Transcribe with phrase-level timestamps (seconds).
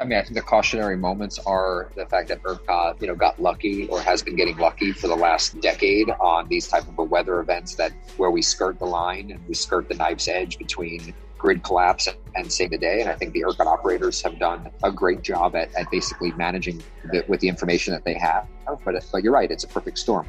[0.00, 3.40] I mean, I think the cautionary moments are the fact that ERCOT, you know, got
[3.40, 7.38] lucky or has been getting lucky for the last decade on these type of weather
[7.40, 11.62] events that where we skirt the line and we skirt the knife's edge between grid
[11.62, 13.02] collapse and save the day.
[13.02, 16.82] And I think the ERCOT operators have done a great job at, at basically managing
[17.12, 18.48] the, with the information that they have.
[18.84, 20.26] But, but you're right, it's a perfect storm.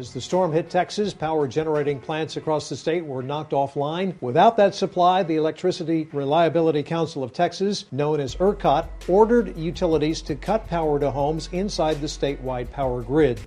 [0.00, 4.14] As the storm hit Texas, power generating plants across the state were knocked offline.
[4.22, 10.36] Without that supply, the Electricity Reliability Council of Texas, known as ERCOT, ordered utilities to
[10.36, 13.42] cut power to homes inside the statewide power grid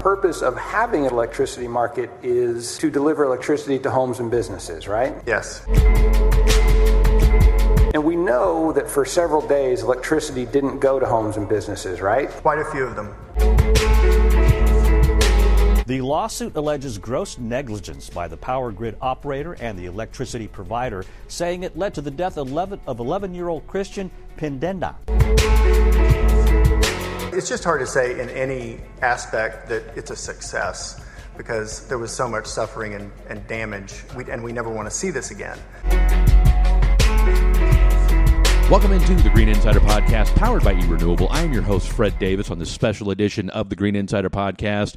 [0.00, 5.12] purpose of having an electricity market is to deliver electricity to homes and businesses, right?
[5.26, 5.66] Yes.
[7.92, 12.30] And we know that for several days, electricity didn't go to homes and businesses, right?
[12.30, 13.95] Quite a few of them.
[15.86, 21.62] The lawsuit alleges gross negligence by the power grid operator and the electricity provider, saying
[21.62, 24.96] it led to the death of 11 year old Christian Pendenda.
[27.32, 32.10] It's just hard to say in any aspect that it's a success because there was
[32.10, 35.56] so much suffering and, and damage, we, and we never want to see this again.
[38.68, 41.28] Welcome into the Green Insider Podcast, powered by E Renewable.
[41.30, 44.96] I am your host, Fred Davis, on this special edition of the Green Insider Podcast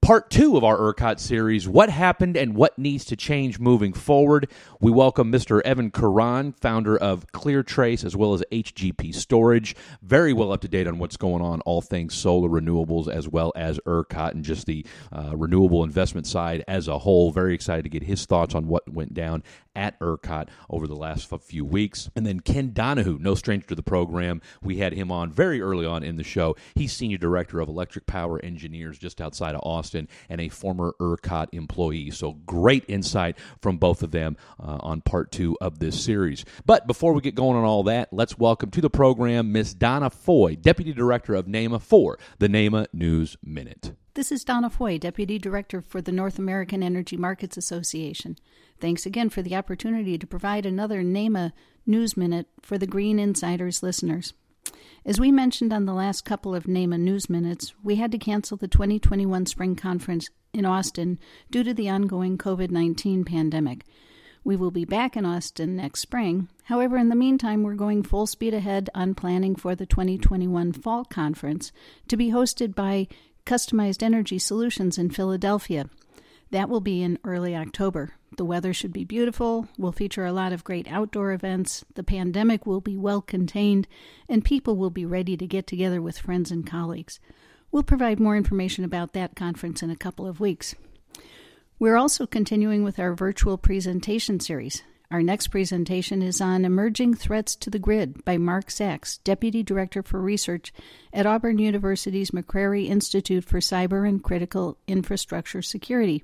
[0.00, 4.48] part two of our ERCOT series What Happened and What Needs to Change Moving Forward.
[4.80, 5.60] We welcome Mr.
[5.64, 9.76] Evan Caron, founder of ClearTrace as well as HGP Storage.
[10.00, 13.52] Very well up to date on what's going on, all things solar renewables, as well
[13.56, 17.30] as ERCOT and just the uh, renewable investment side as a whole.
[17.30, 19.42] Very excited to get his thoughts on what went down
[19.76, 22.08] at ERCOT over the last few weeks.
[22.16, 24.40] And then Ken Donohoo, no stranger to the program.
[24.62, 26.56] We had him on very early on in the show.
[26.74, 31.48] He's Senior Director of Electric Power Engineers just outside of Austin and a former ERCOT
[31.52, 32.10] employee.
[32.10, 36.44] So great insight from both of them uh, on part two of this series.
[36.66, 40.10] But before we get going on all that, let's welcome to the program Miss Donna
[40.10, 43.92] Foy, Deputy Director of NAEMA for the NAEMA News Minute.
[44.14, 48.36] This is Donna Foy, Deputy Director for the North American Energy Markets Association.
[48.80, 51.52] Thanks again for the opportunity to provide another NAEMA
[51.86, 54.34] News Minute for the Green Insiders listeners.
[55.04, 58.56] As we mentioned on the last couple of NAEMA News Minutes, we had to cancel
[58.56, 61.18] the 2021 Spring Conference in Austin
[61.50, 63.84] due to the ongoing COVID 19 pandemic.
[64.44, 66.48] We will be back in Austin next spring.
[66.64, 71.04] However, in the meantime, we're going full speed ahead on planning for the 2021 Fall
[71.04, 71.70] Conference
[72.08, 73.08] to be hosted by
[73.46, 75.88] Customized Energy Solutions in Philadelphia.
[76.50, 78.14] That will be in early October.
[78.36, 82.66] The weather should be beautiful, will feature a lot of great outdoor events, the pandemic
[82.66, 83.86] will be well contained,
[84.28, 87.20] and people will be ready to get together with friends and colleagues.
[87.70, 90.74] We'll provide more information about that conference in a couple of weeks.
[91.78, 94.82] We're also continuing with our virtual presentation series.
[95.10, 100.02] Our next presentation is on Emerging Threats to the Grid by Mark Sachs, Deputy Director
[100.02, 100.70] for Research
[101.14, 106.22] at Auburn University's McCrary Institute for Cyber and Critical Infrastructure Security.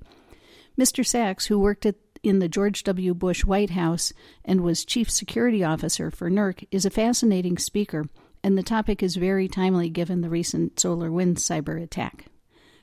[0.78, 1.06] Mr.
[1.06, 3.14] Sachs, who worked at, in the George W.
[3.14, 4.12] Bush White House
[4.44, 8.04] and was Chief Security Officer for NERC, is a fascinating speaker,
[8.42, 12.26] and the topic is very timely given the recent SolarWinds cyber attack.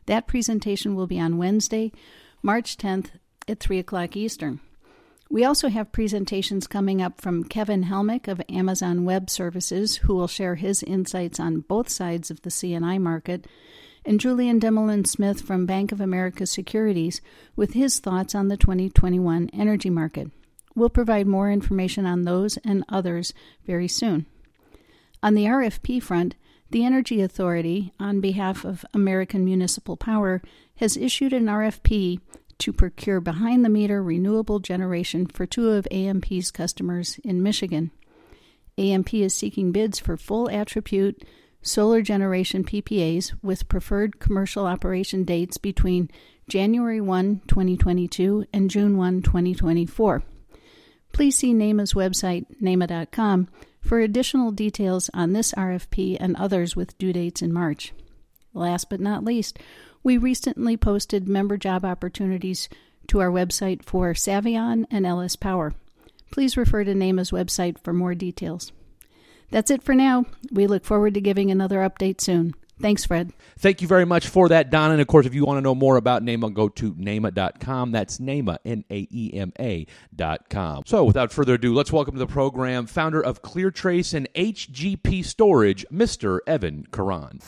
[0.07, 1.91] That presentation will be on Wednesday,
[2.41, 3.11] March 10th
[3.47, 4.61] at 3 o'clock Eastern.
[5.31, 10.27] We also have presentations coming up from Kevin Helmick of Amazon Web Services, who will
[10.27, 13.47] share his insights on both sides of the C&I market,
[14.03, 17.21] and Julien Dumoulin-Smith from Bank of America Securities
[17.55, 20.31] with his thoughts on the 2021 energy market.
[20.75, 23.33] We'll provide more information on those and others
[23.65, 24.25] very soon.
[25.23, 26.35] On the RFP front,
[26.71, 30.41] the Energy Authority, on behalf of American Municipal Power,
[30.75, 32.19] has issued an RFP
[32.61, 37.91] to procure behind the meter renewable generation for two of AMP's customers in Michigan.
[38.77, 41.23] AMP is seeking bids for full attribute
[41.63, 46.09] solar generation PPAs with preferred commercial operation dates between
[46.47, 50.23] January 1, 2022 and June 1, 2024.
[51.11, 53.47] Please see NAEMA's website, NAEMA.com,
[53.81, 57.93] for additional details on this RFP and others with due dates in March.
[58.53, 59.59] Last but not least,
[60.03, 62.69] we recently posted member job opportunities
[63.07, 65.73] to our website for Savion and LS Power.
[66.31, 68.71] Please refer to NAEMA's website for more details.
[69.49, 70.25] That's it for now.
[70.51, 72.53] We look forward to giving another update soon.
[72.79, 73.31] Thanks, Fred.
[73.59, 74.91] Thank you very much for that, Don.
[74.91, 77.91] And of course, if you want to know more about NAEMA, go to NAEMA.com.
[77.91, 80.83] That's NAEMA, N A E M A.com.
[80.87, 85.85] So without further ado, let's welcome to the program founder of ClearTrace and HGP Storage,
[85.91, 86.39] Mr.
[86.47, 87.39] Evan Caron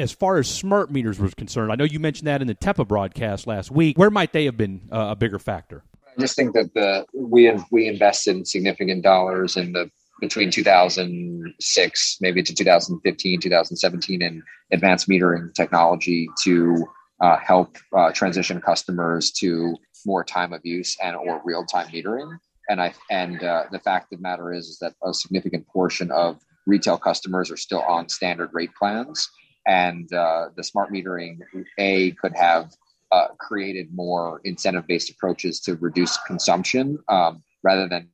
[0.00, 2.88] as far as smart meters was concerned, I know you mentioned that in the TEPA
[2.88, 3.98] broadcast last week.
[3.98, 5.84] Where might they have been uh, a bigger factor?
[6.16, 12.16] I just think that the we have we invested significant dollars in the between 2006
[12.20, 16.84] maybe to 2015 2017 in advanced metering technology to
[17.22, 22.36] uh, help uh, transition customers to more time of use and or real time metering
[22.68, 26.10] and i and uh, the fact of the matter is, is that a significant portion
[26.10, 29.26] of retail customers are still on standard rate plans
[29.70, 31.38] and uh, the smart metering
[31.78, 32.74] a could have
[33.12, 38.08] uh, created more incentive based approaches to reduce consumption um, rather than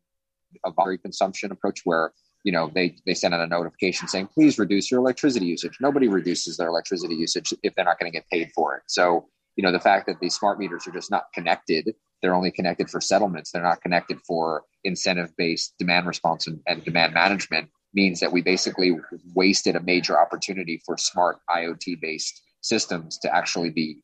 [0.64, 2.12] a voluntary consumption approach where
[2.44, 5.78] you know they they send out a notification saying please reduce your electricity usage.
[5.80, 8.82] Nobody reduces their electricity usage if they're not going to get paid for it.
[8.86, 9.26] So
[9.56, 12.88] you know the fact that these smart meters are just not connected they're only connected
[12.88, 18.20] for settlements they're not connected for incentive based demand response and, and demand management means
[18.20, 18.92] that we basically
[19.34, 23.98] wasted a major opportunity for smart iot based systems to actually be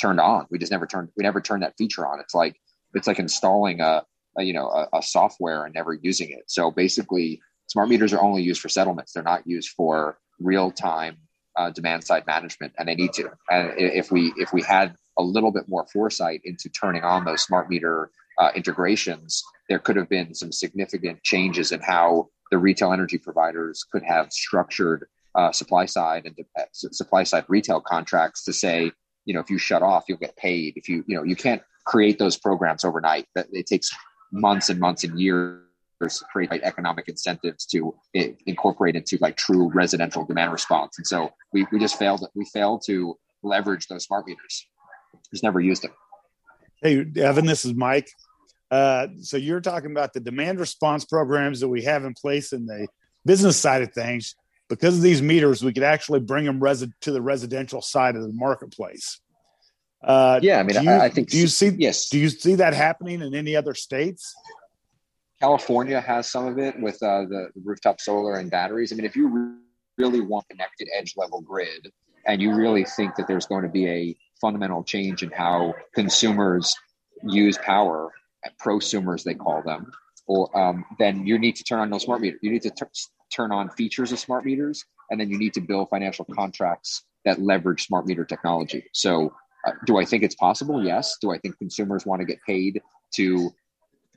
[0.00, 0.46] turned on.
[0.50, 2.20] We just never turned we never turned that feature on.
[2.20, 2.56] It's like
[2.94, 4.04] it's like installing a,
[4.36, 6.44] a you know a, a software and never using it.
[6.48, 9.12] So basically smart meters are only used for settlements.
[9.12, 11.16] They're not used for real time
[11.56, 13.30] uh, demand side management and they need to.
[13.50, 17.42] And if we if we had a little bit more foresight into turning on those
[17.42, 22.92] smart meter uh, integrations there could have been some significant changes in how the retail
[22.92, 28.52] energy providers could have structured uh, supply side and uh, supply side retail contracts to
[28.52, 28.90] say
[29.24, 31.62] you know if you shut off you'll get paid if you you know you can't
[31.84, 33.90] create those programs overnight that it takes
[34.32, 35.62] months and months and years
[36.00, 37.94] to create like economic incentives to
[38.46, 40.98] incorporate into like true residential demand response.
[40.98, 42.24] And so we, we just failed.
[42.34, 44.66] We failed to leverage those smart meters.
[45.32, 45.92] Just never used them.
[46.82, 48.10] Hey, Evan, this is Mike.
[48.70, 52.66] Uh, so you're talking about the demand response programs that we have in place in
[52.66, 52.86] the
[53.24, 54.34] business side of things.
[54.68, 58.22] Because of these meters, we could actually bring them resi- to the residential side of
[58.22, 59.20] the marketplace.
[60.02, 62.08] Uh, yeah, I mean, you, I think do you see yes.
[62.08, 64.34] Do you see that happening in any other states?
[65.40, 68.92] California has some of it with uh, the, rooftop solar and batteries.
[68.92, 69.56] I mean, if you
[69.96, 71.90] really want connected edge level grid
[72.26, 76.76] and you really think that there's going to be a fundamental change in how consumers
[77.22, 78.12] use power,
[78.60, 79.90] prosumers they call them,
[80.26, 82.40] or um, then you need to turn on those smart meters.
[82.42, 82.84] You need to t-
[83.34, 87.40] turn on features of smart meters, and then you need to build financial contracts that
[87.40, 88.84] leverage smart meter technology.
[88.92, 89.34] So,
[89.66, 90.84] uh, do I think it's possible?
[90.84, 91.16] Yes.
[91.20, 92.80] Do I think consumers want to get paid
[93.14, 93.50] to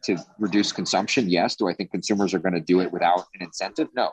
[0.04, 1.30] to reduce consumption?
[1.30, 1.56] Yes.
[1.56, 3.90] Do I think consumers are going to do it without an incentive?
[3.96, 4.12] No.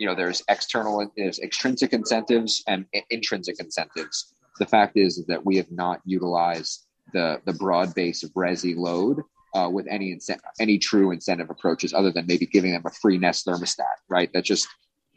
[0.00, 4.32] You know, there's external, there's extrinsic incentives and intrinsic incentives.
[4.58, 8.76] The fact is, is that we have not utilized the the broad base of resi
[8.76, 9.22] load
[9.54, 13.18] uh, with any incentive, any true incentive approaches, other than maybe giving them a free
[13.18, 13.84] Nest thermostat.
[14.08, 14.30] Right?
[14.32, 14.68] That just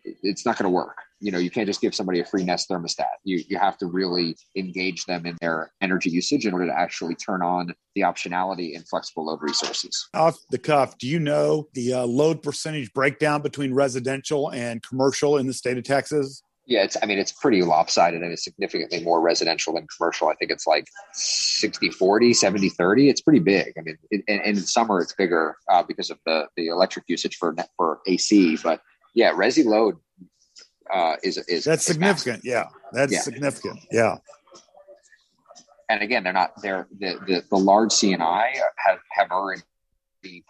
[0.04, 2.68] it's not going to work you know you can't just give somebody a free nest
[2.70, 6.78] thermostat you you have to really engage them in their energy usage in order to
[6.78, 11.68] actually turn on the optionality in flexible load resources off the cuff do you know
[11.74, 16.84] the uh, load percentage breakdown between residential and commercial in the state of texas yeah
[16.84, 20.52] it's i mean it's pretty lopsided and it's significantly more residential than commercial i think
[20.52, 24.64] it's like 60 40 70 30 it's pretty big i mean it, and, and, in
[24.64, 28.82] summer it's bigger uh, because of the the electric usage for for ac but
[29.16, 29.98] yeah resi load
[30.92, 32.44] uh, is is that's is significant.
[32.44, 32.46] Massive.
[32.46, 33.22] Yeah, that's yeah.
[33.22, 33.80] significant.
[33.92, 34.18] Yeah.
[35.90, 39.62] And again, they're not they're the the, the large C&I have have already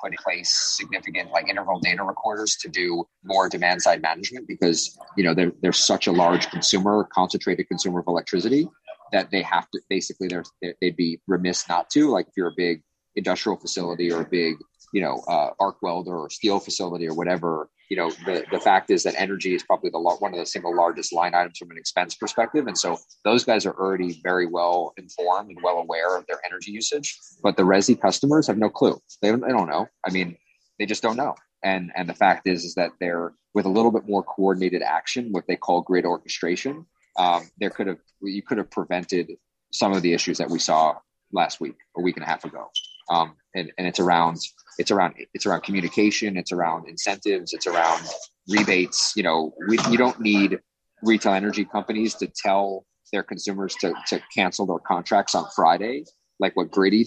[0.01, 4.97] put in place significant like interval data recorders to do more demand side management because
[5.17, 8.67] you know they're they're such a large consumer concentrated consumer of electricity
[9.11, 10.43] that they have to basically they're
[10.81, 12.81] they'd be remiss not to like if you're a big
[13.15, 14.55] industrial facility or a big
[14.93, 18.89] you know uh, arc welder or steel facility or whatever you know the, the fact
[18.89, 21.77] is that energy is probably the one of the single largest line items from an
[21.77, 26.25] expense perspective and so those guys are already very well informed and well aware of
[26.27, 28.97] their energy usage but the resi customers have no clue.
[29.21, 29.89] They don't, they don't know.
[30.07, 30.37] I mean
[30.79, 31.35] they just don't know.
[31.63, 35.33] And and the fact is is that they're with a little bit more coordinated action
[35.33, 36.85] what they call grid orchestration
[37.19, 39.33] um, there could have you could have prevented
[39.73, 40.95] some of the issues that we saw
[41.33, 42.69] last week a week and a half ago.
[43.09, 44.39] Um, and, and it's around
[44.77, 48.03] it's around it's around communication it's around incentives it's around
[48.49, 50.59] rebates you know we, you don't need
[51.03, 56.03] retail energy companies to tell their consumers to, to cancel their contracts on friday
[56.41, 57.05] like what Griddy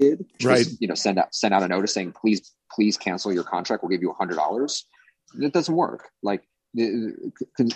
[0.00, 0.24] did.
[0.42, 0.66] Right.
[0.80, 3.82] you know send out send out a notice saying please please cancel your contract.
[3.82, 4.84] We'll give you a hundred dollars.
[5.40, 6.08] It doesn't work.
[6.22, 6.42] Like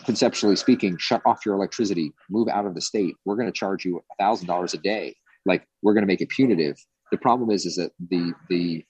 [0.05, 3.15] conceptually speaking shut off your electricity move out of the state.
[3.25, 5.15] We're going to charge you a thousand dollars a day.
[5.47, 6.77] Like we're going to make it punitive.
[7.13, 8.85] The problem is is that the the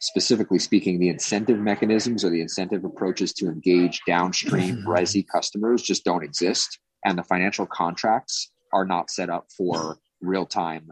[0.00, 4.88] specifically speaking, the incentive mechanisms or the incentive approaches to engage downstream mm-hmm.
[4.88, 6.78] resi customers just don't exist.
[7.04, 10.90] And the financial contracts are not set up for real time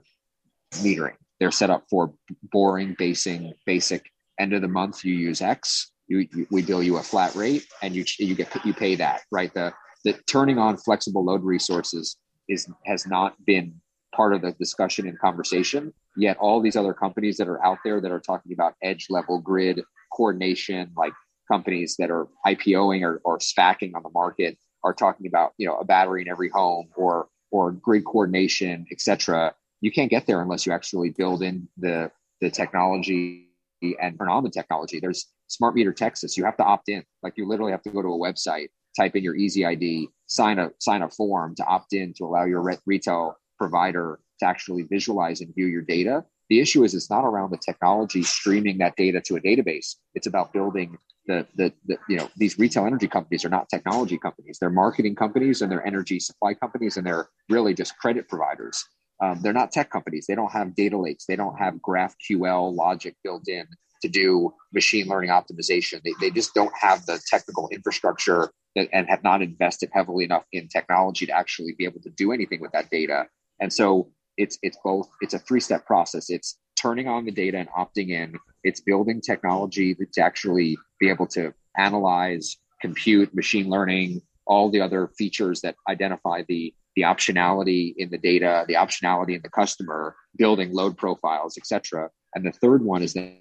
[0.74, 1.16] metering.
[1.40, 2.12] they're set up for
[2.52, 4.10] boring, basing, basic.
[4.38, 5.90] End of the month, you use X.
[6.08, 9.22] You, you, we bill you a flat rate, and you you get you pay that
[9.32, 9.52] right.
[9.52, 9.72] The
[10.04, 12.16] the turning on flexible load resources
[12.48, 13.80] is has not been
[14.14, 15.92] part of the discussion and conversation.
[16.16, 19.38] Yet all these other companies that are out there that are talking about edge level
[19.38, 19.82] grid
[20.14, 21.12] coordination, like
[21.50, 25.76] companies that are IPOing or, or SPACing on the market, are talking about you know
[25.76, 29.54] a battery in every home or or grid coordination, etc.
[29.80, 33.48] You can't get there unless you actually build in the the technology
[33.82, 35.00] and turn on the technology.
[35.00, 36.36] There's Smart Meter Texas.
[36.36, 37.04] You have to opt in.
[37.22, 40.58] Like you literally have to go to a website, type in your ESI ID, sign
[40.58, 44.82] a sign a form to opt in to allow your re- retail provider to actually
[44.82, 46.24] visualize and view your data.
[46.48, 49.96] The issue is it's not around the technology streaming that data to a database.
[50.14, 54.18] It's about building the, the, the you know these retail energy companies are not technology
[54.18, 54.58] companies.
[54.60, 58.84] They're marketing companies and they're energy supply companies and they're really just credit providers.
[59.22, 60.26] Um, they're not tech companies.
[60.28, 61.24] They don't have data lakes.
[61.26, 63.66] They don't have GraphQL logic built in
[64.02, 66.02] to do machine learning optimization.
[66.02, 70.44] They, they just don't have the technical infrastructure that, and have not invested heavily enough
[70.52, 73.26] in technology to actually be able to do anything with that data.
[73.58, 76.30] And so it's it's both it's a three step process.
[76.30, 78.38] It's turning on the data and opting in.
[78.62, 85.08] It's building technology to actually be able to analyze, compute, machine learning, all the other
[85.18, 90.72] features that identify the the optionality in the data, the optionality in the customer, building
[90.72, 92.08] load profiles, etc.
[92.34, 93.40] And the third one is then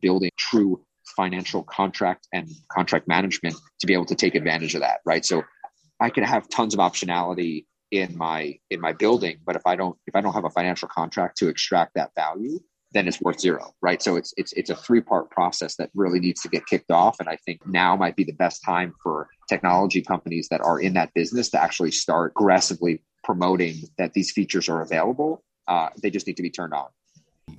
[0.00, 0.84] building true
[1.16, 5.24] financial contract and contract management to be able to take advantage of that, right?
[5.24, 5.42] So
[6.00, 9.96] I could have tons of optionality in my in my building but if i don't
[10.06, 12.58] if i don't have a financial contract to extract that value
[12.92, 14.02] then it's worth zero right?
[14.02, 17.20] So it's it's it's a three part process that really needs to get kicked off.
[17.20, 20.94] And i think now might be the best time for technology companies that are in
[20.94, 25.42] that business to actually start aggressively promoting that these features are available.
[25.66, 26.86] Uh, they just need to be turned on.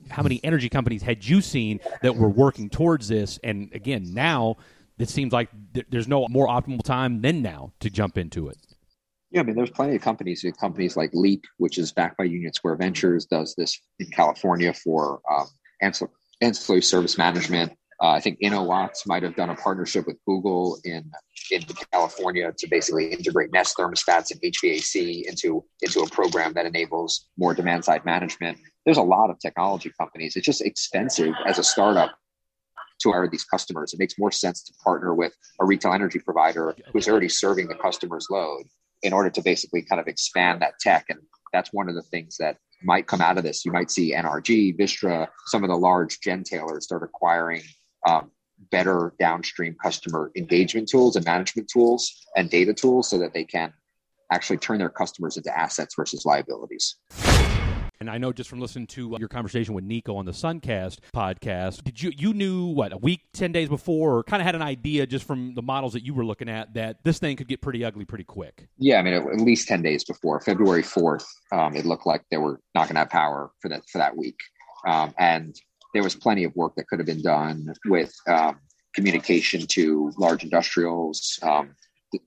[0.10, 3.40] How many energy companies had you seen that were working towards this?
[3.44, 4.58] And again now
[4.98, 5.50] it seems like
[5.90, 8.58] there's no more optimal time than now to jump into it
[9.32, 10.44] yeah, I mean, there's plenty of companies.
[10.60, 15.22] Companies like Leap, which is backed by Union Square Ventures, does this in California for
[15.30, 15.48] um,
[15.82, 17.74] ancillary, ancillary service management.
[18.02, 21.12] Uh, I think InnoWatts might have done a partnership with Google in
[21.52, 27.28] in California to basically integrate Nest thermostats and HVAC into into a program that enables
[27.38, 28.58] more demand side management.
[28.86, 30.36] There's a lot of technology companies.
[30.38, 32.18] It's just expensive as a startup
[33.02, 33.94] to hire these customers.
[33.94, 37.76] It makes more sense to partner with a retail energy provider who's already serving the
[37.76, 38.64] customer's load
[39.04, 41.06] in order to basically kind of expand that tech.
[41.10, 41.20] And
[41.54, 43.66] that's one of the things that might come out of this.
[43.66, 47.62] You might see NRG, Vistra, some of the large gentailers start acquiring
[48.08, 48.32] um,
[48.72, 53.74] better downstream customer engagement tools and management tools and data tools so that they can
[54.32, 56.96] actually turn their customers into assets versus liabilities.
[58.02, 61.00] And I know just from listening to uh, your conversation with Nico on the Suncast
[61.14, 64.56] podcast, did you you knew what a week, ten days before, or kind of had
[64.56, 67.50] an idea just from the models that you were looking at that this thing could
[67.50, 68.70] get pretty ugly pretty quick?
[68.78, 72.38] Yeah, I mean at least ten days before February fourth, um, it looked like they
[72.38, 74.40] were not going to have power for that for that week,
[74.88, 75.54] um, and
[75.94, 78.60] there was plenty of work that could have been done with um,
[78.96, 81.76] communication to large industrials um,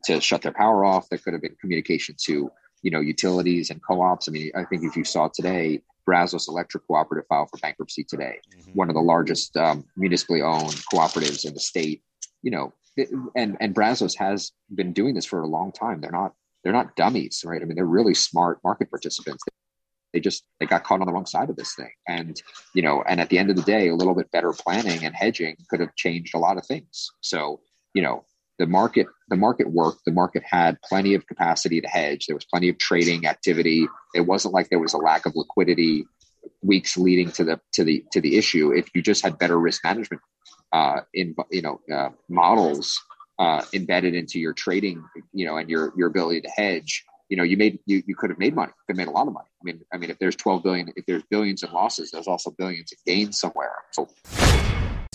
[0.04, 1.08] to shut their power off.
[1.08, 2.50] There could have been communication to
[2.82, 4.28] you know, utilities and co-ops.
[4.28, 8.38] I mean, I think if you saw today, Brazos Electric Cooperative filed for bankruptcy today,
[8.56, 8.72] mm-hmm.
[8.72, 12.02] one of the largest um, municipally owned cooperatives in the state.
[12.42, 12.72] You know,
[13.36, 16.00] and and Brazos has been doing this for a long time.
[16.00, 17.62] They're not they're not dummies, right?
[17.62, 19.44] I mean, they're really smart market participants.
[20.12, 22.40] They just they got caught on the wrong side of this thing, and
[22.74, 25.14] you know, and at the end of the day, a little bit better planning and
[25.14, 27.10] hedging could have changed a lot of things.
[27.20, 27.60] So
[27.94, 28.24] you know,
[28.58, 32.26] the market the market worked the market had plenty of capacity to hedge.
[32.26, 33.86] There was plenty of trading activity.
[34.14, 36.06] It wasn't like there was a lack of liquidity
[36.62, 38.72] weeks leading to the to the to the issue.
[38.72, 40.22] If you just had better risk management
[40.72, 43.00] uh, in you know uh, models
[43.38, 47.42] uh, embedded into your trading you know and your your ability to hedge you know
[47.42, 49.48] you made you, you could have made money have made a lot of money.
[49.60, 52.50] I mean i mean if there's 12 billion if there's billions in losses there's also
[52.50, 53.72] billions in gains somewhere.
[53.92, 54.08] So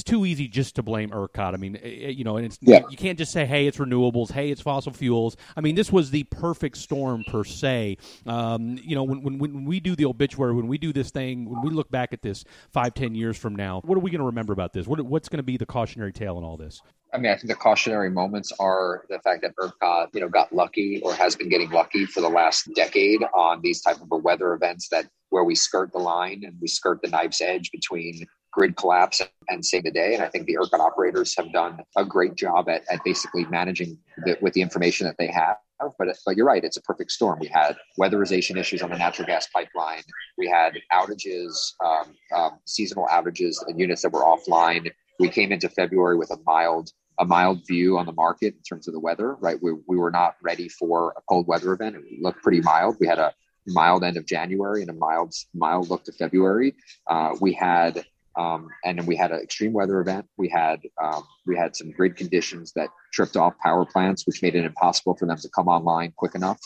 [0.07, 1.53] too easy just to blame ERCOT.
[1.53, 2.81] I mean, eh, eh, you know, and it's yeah.
[2.89, 4.31] you can't just say, "Hey, it's renewables.
[4.31, 7.97] Hey, it's fossil fuels." I mean, this was the perfect storm per se.
[8.25, 11.49] Um, you know, when, when when we do the obituary, when we do this thing,
[11.49, 14.19] when we look back at this five, ten years from now, what are we going
[14.19, 14.87] to remember about this?
[14.87, 16.81] What, what's going to be the cautionary tale in all this?
[17.13, 20.53] I mean, I think the cautionary moments are the fact that ERCOT, you know, got
[20.53, 24.53] lucky or has been getting lucky for the last decade on these type of weather
[24.53, 28.75] events that where we skirt the line and we skirt the knife's edge between grid
[28.75, 30.13] collapse and save the day.
[30.13, 33.97] And I think the ERCOT operators have done a great job at, at basically managing
[34.25, 36.63] the, with the information that they have but but you're right.
[36.63, 37.39] It's a perfect storm.
[37.39, 40.03] We had weatherization issues on the natural gas pipeline.
[40.37, 44.91] We had outages, um, um, seasonal outages, and units that were offline.
[45.19, 48.87] We came into February with a mild a mild view on the market in terms
[48.87, 49.35] of the weather.
[49.35, 51.95] Right, we we were not ready for a cold weather event.
[51.95, 52.97] It looked pretty mild.
[52.99, 53.33] We had a
[53.67, 56.75] mild end of January and a mild mild look to February.
[57.07, 58.05] Uh, we had
[58.37, 60.27] um, and then we had an extreme weather event.
[60.37, 64.55] We had um, we had some grid conditions that tripped off power plants, which made
[64.55, 66.59] it impossible for them to come online quick enough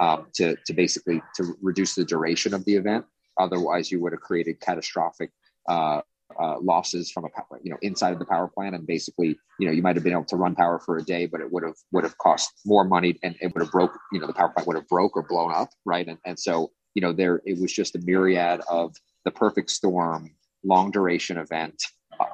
[0.00, 3.06] um, to to basically to reduce the duration of the event.
[3.38, 5.30] Otherwise, you would have created catastrophic
[5.68, 6.02] uh,
[6.38, 7.28] uh, losses from a
[7.62, 10.12] you know inside of the power plant, and basically you know you might have been
[10.12, 12.84] able to run power for a day, but it would have would have cost more
[12.84, 15.22] money, and it would have broke you know the power plant would have broke or
[15.22, 16.06] blown up, right?
[16.06, 20.30] And and so you know there it was just a myriad of the perfect storm
[20.64, 21.82] long duration event,
[22.18, 22.24] uh,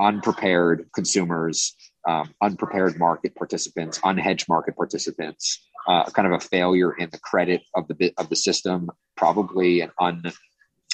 [0.00, 1.74] unprepared consumers,
[2.08, 7.62] um, unprepared market participants, unhedged market participants, uh, kind of a failure in the credit
[7.74, 10.22] of the bit of the system, probably an un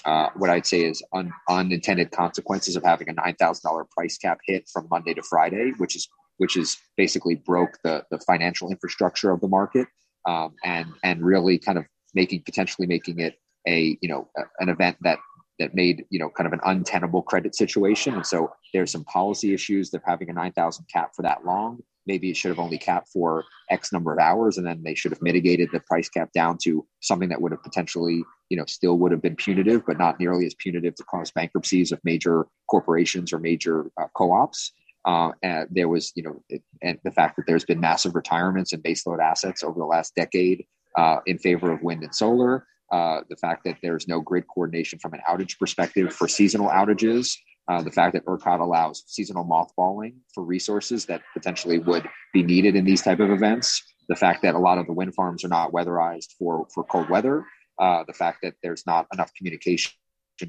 [0.04, 4.18] uh, what I'd say is un, unintended consequences of having a nine thousand dollar price
[4.18, 8.70] cap hit from Monday to Friday, which is which is basically broke the the financial
[8.70, 9.86] infrastructure of the market,
[10.26, 13.36] um, and and really kind of making potentially making it
[13.66, 15.18] a you know a, an event that
[15.58, 18.14] that made you know kind of an untenable credit situation.
[18.14, 19.90] And so there's some policy issues.
[19.90, 21.80] They're having a 9,000 cap for that long.
[22.06, 25.12] Maybe it should have only capped for X number of hours, and then they should
[25.12, 28.98] have mitigated the price cap down to something that would have potentially, you know, still
[28.98, 33.32] would have been punitive, but not nearly as punitive to cause bankruptcies of major corporations
[33.32, 34.72] or major uh, co-ops.
[35.04, 38.72] Uh, and there was, you know, it, and the fact that there's been massive retirements
[38.72, 40.64] and baseload assets over the last decade
[40.96, 42.66] uh, in favor of wind and solar.
[42.92, 47.34] Uh, the fact that there's no grid coordination from an outage perspective for seasonal outages,
[47.68, 52.76] uh, the fact that ERCOT allows seasonal mothballing for resources that potentially would be needed
[52.76, 55.48] in these type of events, the fact that a lot of the wind farms are
[55.48, 57.46] not weatherized for, for cold weather,
[57.80, 59.92] uh, the fact that there's not enough communication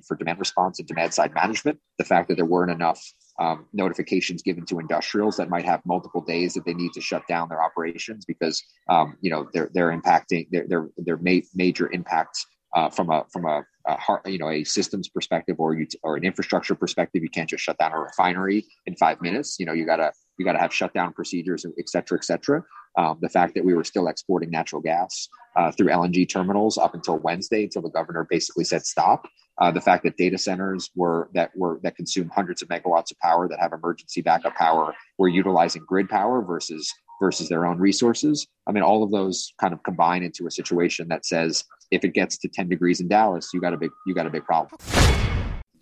[0.07, 3.01] for demand response and demand side management, the fact that there weren't enough
[3.39, 7.23] um, notifications given to industrials that might have multiple days that they need to shut
[7.27, 12.45] down their operations because um, you know they're they're impacting their their ma- major impacts
[12.75, 16.15] uh, from a from a, a heart, you know a systems perspective or you or
[16.15, 17.23] an infrastructure perspective.
[17.23, 19.57] You can't just shut down a refinery in five minutes.
[19.59, 22.63] You know you gotta you gotta have shutdown procedures, et cetera, et cetera.
[22.95, 26.93] Um, the fact that we were still exporting natural gas uh, through LNG terminals up
[26.93, 29.27] until Wednesday, until the governor basically said stop.
[29.59, 33.19] Uh, the fact that data centers were that were that consume hundreds of megawatts of
[33.19, 38.47] power that have emergency backup power were utilizing grid power versus versus their own resources.
[38.67, 42.13] I mean, all of those kind of combine into a situation that says if it
[42.13, 44.71] gets to 10 degrees in Dallas, you got a big you got a big problem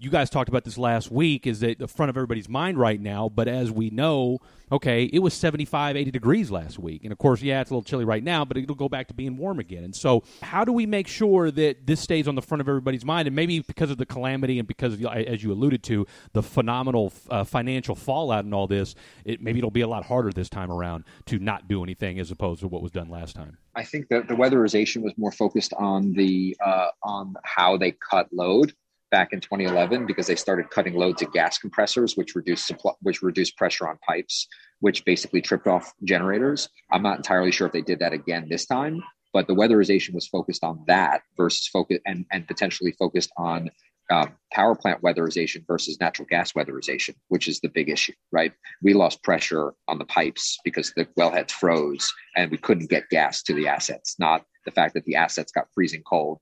[0.02, 3.00] you guys talked about this last week is that the front of everybody's mind right
[3.00, 4.40] now but as we know
[4.72, 7.04] okay it was 75 80 degrees last week.
[7.04, 9.14] And of course yeah it's a little chilly right now but it'll go back to
[9.14, 9.84] being warm again.
[9.84, 13.06] And so how do we make sure that this stays on the front of everybody's
[13.06, 13.28] mind?
[13.28, 17.14] And maybe because of the calamity and because of, as you alluded to the phenomenal
[17.30, 20.72] uh, financial fallout and all this it maybe it'll be a lot harder this time
[20.72, 23.58] around to not do anything as opposed to what was done last time.
[23.76, 28.28] I think that the weatherization was more focused on the uh, on how they cut
[28.34, 28.74] load
[29.12, 33.22] back in 2011 because they started cutting loads of gas compressors, which reduced supply, which
[33.22, 34.48] reduced pressure on pipes,
[34.80, 36.70] which basically tripped off generators.
[36.92, 40.28] I'm not entirely sure if they did that again this time, but the weatherization was
[40.28, 43.70] focused on that versus focus and, and potentially focused on
[44.10, 48.52] um, power plant weatherization versus natural gas weatherization, which is the big issue, right?
[48.82, 53.42] We lost pressure on the pipes because the wellheads froze and we couldn't get gas
[53.44, 56.40] to the assets, not the fact that the assets got freezing cold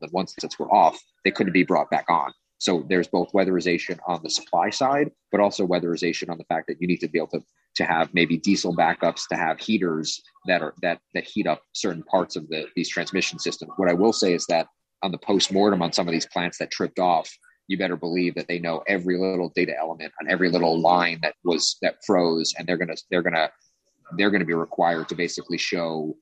[0.00, 2.32] that once assets were off, they couldn't be brought back on.
[2.58, 6.76] So there's both weatherization on the supply side, but also weatherization on the fact that
[6.78, 7.42] you need to be able to
[7.76, 12.02] to have maybe diesel backups, to have heaters that are that that heat up certain
[12.02, 13.72] parts of the these transmission systems.
[13.76, 14.66] What I will say is that
[15.02, 17.30] on the post mortem on some of these plants that tripped off,
[17.68, 21.34] you better believe that they know every little data element on every little line that
[21.44, 23.50] was that froze, and they're gonna they're gonna
[24.18, 26.14] they're gonna be required to basically show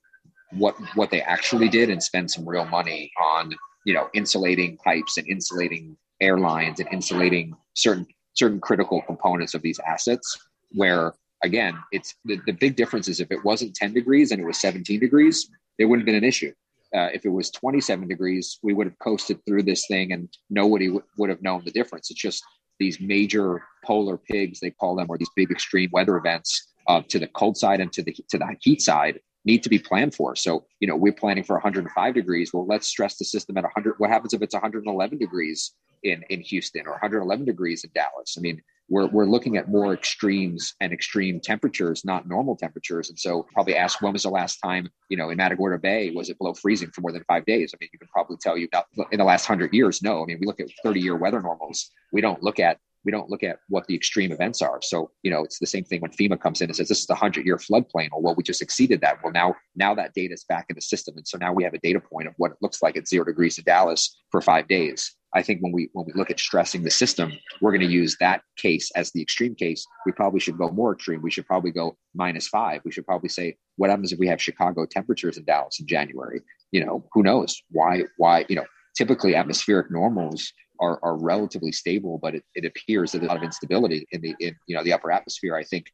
[0.52, 3.54] what what they actually did and spend some real money on
[3.88, 9.80] you know insulating pipes and insulating airlines and insulating certain certain critical components of these
[9.80, 10.38] assets
[10.72, 14.44] where again it's the, the big difference is if it wasn't 10 degrees and it
[14.44, 15.48] was 17 degrees
[15.78, 16.52] it wouldn't have been an issue.
[16.94, 20.88] Uh, if it was 27 degrees we would have coasted through this thing and nobody
[20.88, 22.10] w- would have known the difference.
[22.10, 22.42] It's just
[22.78, 26.50] these major polar pigs they call them or these big extreme weather events
[26.88, 29.78] uh, to the cold side and to the to the heat side need to be
[29.78, 30.36] planned for.
[30.36, 32.52] So, you know, we're planning for 105 degrees.
[32.52, 33.94] Well, let's stress the system at 100.
[33.98, 35.72] What happens if it's 111 degrees
[36.02, 38.36] in, in Houston or 111 degrees in Dallas?
[38.36, 43.10] I mean, we're, we're looking at more extremes and extreme temperatures, not normal temperatures.
[43.10, 46.30] And so probably ask when was the last time, you know, in Matagorda Bay, was
[46.30, 47.74] it below freezing for more than five days?
[47.74, 48.68] I mean, you can probably tell you
[49.12, 50.22] in the last hundred years, no.
[50.22, 51.90] I mean, we look at 30 year weather normals.
[52.12, 54.80] We don't look at we don't look at what the extreme events are.
[54.82, 57.06] So, you know, it's the same thing when FEMA comes in and says this is
[57.06, 58.10] the hundred year floodplain.
[58.12, 59.24] Or well, we just exceeded that.
[59.24, 61.72] Well, now now that data is back in the system, and so now we have
[61.72, 64.68] a data point of what it looks like at zero degrees in Dallas for five
[64.68, 65.16] days.
[65.34, 68.14] I think when we when we look at stressing the system, we're going to use
[68.20, 69.86] that case as the extreme case.
[70.04, 71.22] We probably should go more extreme.
[71.22, 72.82] We should probably go minus five.
[72.84, 76.42] We should probably say, what happens if we have Chicago temperatures in Dallas in January?
[76.72, 77.62] You know, who knows?
[77.70, 78.02] Why?
[78.18, 78.44] Why?
[78.50, 78.66] You know,
[78.98, 83.38] typically atmospheric normals are, are relatively stable, but it, it appears that there's a lot
[83.38, 85.56] of instability in the in you know the upper atmosphere.
[85.56, 85.86] I think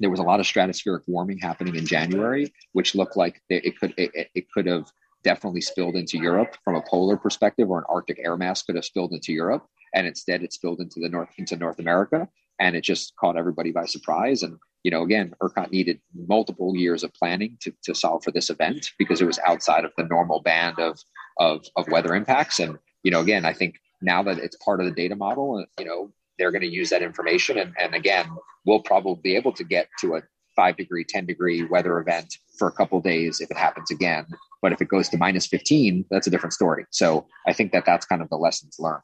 [0.00, 3.94] there was a lot of stratospheric warming happening in January, which looked like it could
[3.96, 4.90] it, it could have
[5.22, 8.84] definitely spilled into Europe from a polar perspective, or an Arctic air mass could have
[8.84, 12.28] spilled into Europe, and instead it spilled into the north into North America,
[12.60, 14.42] and it just caught everybody by surprise.
[14.42, 18.50] And you know, again, ERCOT needed multiple years of planning to, to solve for this
[18.50, 21.00] event because it was outside of the normal band of
[21.38, 22.60] of, of weather impacts.
[22.60, 25.84] And you know, again, I think now that it's part of the data model, you
[25.84, 28.26] know, they're going to use that information, and and again,
[28.66, 30.22] we'll probably be able to get to a
[30.56, 34.26] five degree, 10 degree weather event for a couple days if it happens again.
[34.62, 36.86] But if it goes to minus 15, that's a different story.
[36.90, 39.02] So I think that that's kind of the lessons learned.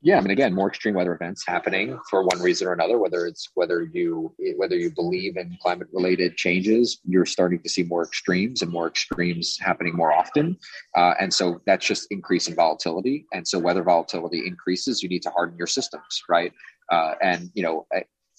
[0.00, 2.98] Yeah, I mean, again, more extreme weather events happening for one reason or another.
[2.98, 7.82] Whether it's whether you whether you believe in climate related changes, you're starting to see
[7.82, 10.56] more extremes and more extremes happening more often,
[10.96, 13.26] uh, and so that's just increasing volatility.
[13.32, 16.52] And so, weather volatility increases, you need to harden your systems, right?
[16.92, 17.84] Uh, and you know,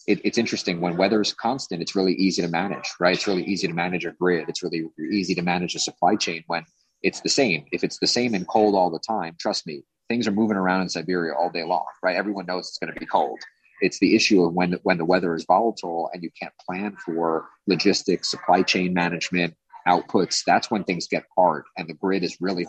[0.08, 3.44] it, it's interesting when weather is constant it's really easy to manage right it's really
[3.44, 6.64] easy to manage a grid it's really easy to manage a supply chain when
[7.04, 10.28] it's the same if it's the same and cold all the time trust me things
[10.28, 13.06] are moving around in siberia all day long right everyone knows it's going to be
[13.06, 13.40] cold
[13.82, 17.48] it's the issue of when when the weather is volatile and you can't plan for
[17.68, 19.54] logistics supply chain management
[19.88, 22.68] outputs that's when things get hard and the grid is really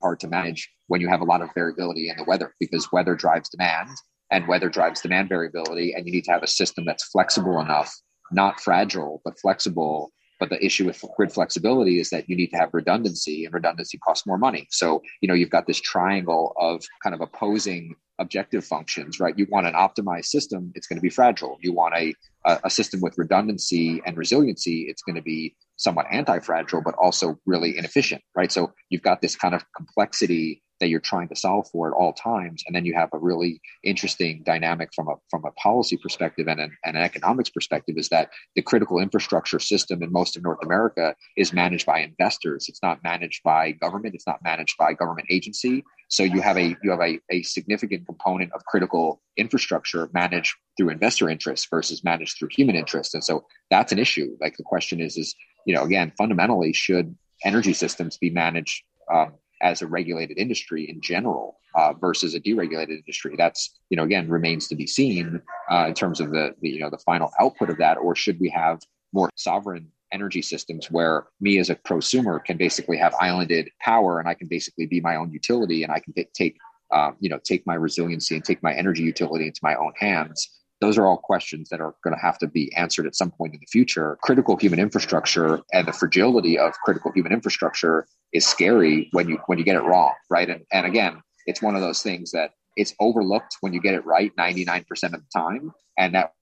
[0.00, 3.14] hard to manage when you have a lot of variability in the weather because weather
[3.14, 3.88] drives demand
[4.32, 5.92] and weather drives demand variability.
[5.92, 7.94] And you need to have a system that's flexible enough,
[8.32, 10.10] not fragile, but flexible.
[10.42, 13.96] But the issue with grid flexibility is that you need to have redundancy, and redundancy
[13.98, 14.66] costs more money.
[14.72, 19.38] So, you know, you've got this triangle of kind of opposing objective functions, right?
[19.38, 21.58] You want an optimized system, it's going to be fragile.
[21.60, 22.12] You want a,
[22.44, 27.78] a system with redundancy and resiliency, it's going to be somewhat anti-fragile, but also really
[27.78, 28.50] inefficient, right?
[28.50, 32.12] So you've got this kind of complexity that you're trying to solve for at all
[32.12, 36.48] times and then you have a really interesting dynamic from a from a policy perspective
[36.48, 40.42] and an, and an economics perspective is that the critical infrastructure system in most of
[40.42, 42.66] north america is managed by investors.
[42.68, 44.14] It's not managed by government.
[44.14, 45.84] It's not managed by government agency.
[46.08, 50.90] So you have a you have a, a significant component of critical infrastructure managed through
[50.90, 54.36] investor interests versus managed through human interest and so that's an issue.
[54.40, 55.34] Like the question is is
[55.66, 61.00] you know again fundamentally should energy systems be managed um, as a regulated industry in
[61.00, 63.34] general uh, versus a deregulated industry.
[63.36, 66.80] That's you know again remains to be seen uh, in terms of the, the you
[66.80, 68.80] know the final output of that, or should we have
[69.12, 74.28] more sovereign energy systems where me as a prosumer can basically have islanded power and
[74.28, 76.58] I can basically be my own utility and I can take
[76.90, 80.61] uh, you know take my resiliency and take my energy utility into my own hands
[80.82, 83.54] those are all questions that are going to have to be answered at some point
[83.54, 84.18] in the future.
[84.20, 89.58] Critical human infrastructure and the fragility of critical human infrastructure is scary when you when
[89.58, 90.50] you get it wrong, right?
[90.50, 94.04] And and again, it's one of those things that it's overlooked when you get it
[94.04, 96.32] right 99% of the time and that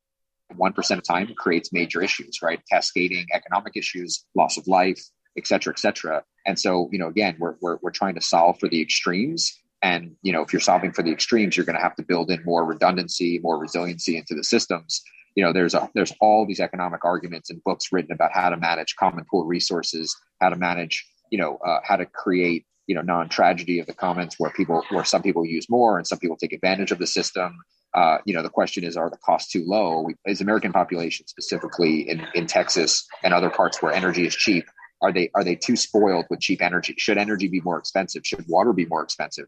[0.54, 5.00] 1% of time creates major issues right cascading economic issues loss of life
[5.36, 8.58] et cetera et cetera and so you know again we're, we're, we're trying to solve
[8.58, 11.82] for the extremes and you know, if you're solving for the extremes, you're going to
[11.82, 15.02] have to build in more redundancy, more resiliency into the systems.
[15.34, 18.56] You know, there's a, there's all these economic arguments and books written about how to
[18.56, 23.02] manage common pool resources, how to manage, you know, uh, how to create you know
[23.02, 26.52] non-tragedy of the commons where people where some people use more and some people take
[26.52, 27.56] advantage of the system.
[27.94, 30.00] Uh, you know the question is are the costs too low?
[30.00, 34.64] We, as american population specifically in, in texas and other parts where energy is cheap
[35.02, 36.94] are they are they too spoiled with cheap energy?
[36.98, 38.26] Should energy be more expensive?
[38.26, 39.46] Should water be more expensive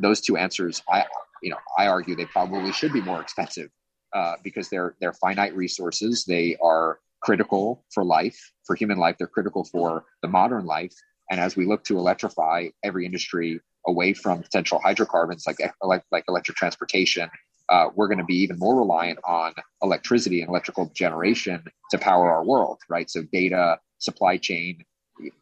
[0.00, 1.04] those two answers, I
[1.42, 3.70] you know I argue they probably should be more expensive
[4.14, 6.24] uh, because they're they're finite resources.
[6.24, 9.16] They are critical for life, for human life.
[9.18, 10.94] They're critical for the modern life.
[11.30, 16.24] And as we look to electrify every industry away from potential hydrocarbons like like, like
[16.28, 17.28] electric transportation,
[17.68, 22.30] uh, we're going to be even more reliant on electricity and electrical generation to power
[22.30, 23.10] our world, right?
[23.10, 24.84] So data, supply chain,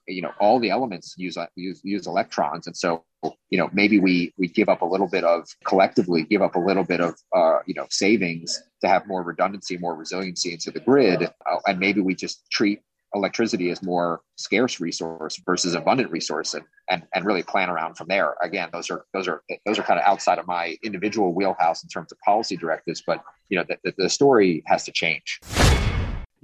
[0.06, 2.66] you know all the elements use use use electrons.
[2.66, 3.04] And so
[3.50, 6.60] you know maybe we we give up a little bit of collectively give up a
[6.60, 10.80] little bit of uh, you know savings to have more redundancy more resiliency into the
[10.80, 11.22] grid.
[11.22, 12.80] Uh, and maybe we just treat
[13.14, 18.08] electricity as more scarce resource versus abundant resource and, and and really plan around from
[18.08, 18.34] there.
[18.42, 21.88] Again those are those are those are kind of outside of my individual wheelhouse in
[21.88, 25.40] terms of policy directives but you know the, the story has to change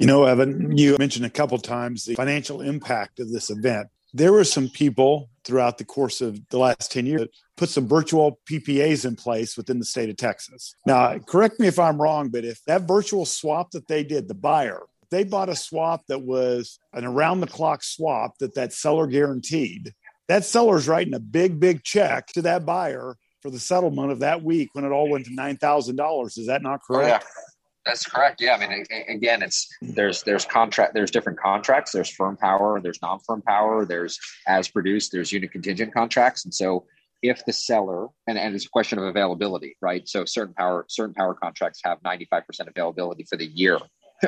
[0.00, 3.88] you know, Evan, you mentioned a couple times the financial impact of this event.
[4.14, 7.86] There were some people throughout the course of the last 10 years that put some
[7.86, 10.74] virtual PPAs in place within the state of Texas.
[10.86, 14.34] Now, correct me if I'm wrong, but if that virtual swap that they did, the
[14.34, 19.06] buyer, they bought a swap that was an around the clock swap that that seller
[19.06, 19.92] guaranteed,
[20.28, 24.42] that seller's writing a big, big check to that buyer for the settlement of that
[24.42, 26.38] week when it all went to $9,000.
[26.38, 27.24] Is that not correct?
[27.26, 27.49] Oh, yeah.
[27.87, 28.43] That's correct.
[28.43, 31.93] Yeah, I mean, again, it's there's there's contract there's different contracts.
[31.93, 36.85] There's firm power, there's non-firm power, there's as produced, there's unit contingent contracts, and so
[37.23, 40.07] if the seller and, and it's a question of availability, right?
[40.07, 43.79] So certain power certain power contracts have 95% availability for the year,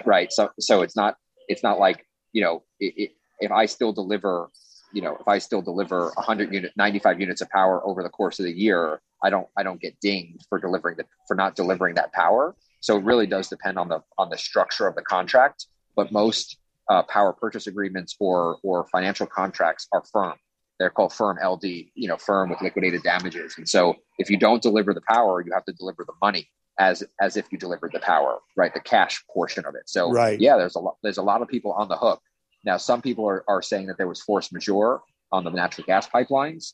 [0.04, 0.32] right?
[0.32, 1.16] So so it's not
[1.48, 3.10] it's not like you know it, it,
[3.40, 4.48] if I still deliver
[4.94, 8.38] you know if I still deliver 100 unit 95 units of power over the course
[8.38, 11.96] of the year, I don't I don't get dinged for delivering the for not delivering
[11.96, 15.66] that power so it really does depend on the on the structure of the contract.
[15.96, 16.58] But most
[16.90, 20.34] uh, power purchase agreements or or financial contracts are firm.
[20.78, 23.54] They're called firm LD, you know, firm with liquidated damages.
[23.56, 27.04] And so if you don't deliver the power, you have to deliver the money as
[27.20, 28.74] as if you delivered the power, right?
[28.74, 29.88] The cash portion of it.
[29.88, 30.40] So right.
[30.40, 32.20] yeah, there's a lot there's a lot of people on the hook.
[32.64, 36.08] Now some people are, are saying that there was force majeure on the natural gas
[36.08, 36.72] pipelines.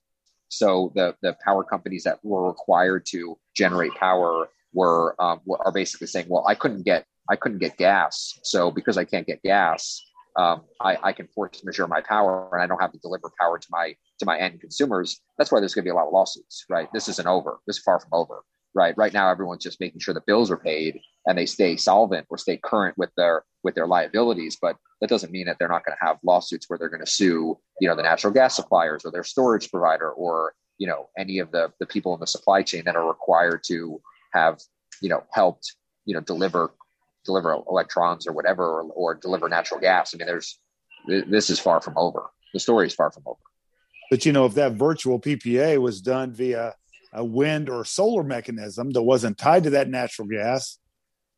[0.48, 6.06] So the the power companies that were required to generate power were, um, are basically
[6.06, 10.02] saying, well, I couldn't get I couldn't get gas, so because I can't get gas,
[10.36, 13.58] um, I, I, can force majeure my power, and I don't have to deliver power
[13.58, 15.20] to my to my end consumers.
[15.36, 16.88] That's why there's going to be a lot of lawsuits, right?
[16.92, 17.58] This isn't over.
[17.66, 18.96] This is far from over, right?
[18.96, 22.38] Right now, everyone's just making sure the bills are paid and they stay solvent or
[22.38, 24.56] stay current with their with their liabilities.
[24.60, 27.10] But that doesn't mean that they're not going to have lawsuits where they're going to
[27.10, 31.40] sue, you know, the natural gas suppliers or their storage provider or you know any
[31.40, 34.00] of the the people in the supply chain that are required to
[34.32, 34.60] have
[35.00, 36.72] you know helped you know deliver
[37.24, 40.14] deliver electrons or whatever or, or deliver natural gas.
[40.14, 40.58] I mean, there's
[41.06, 42.30] this is far from over.
[42.52, 43.38] The story is far from over.
[44.10, 46.74] But you know, if that virtual PPA was done via
[47.12, 50.78] a wind or solar mechanism that wasn't tied to that natural gas,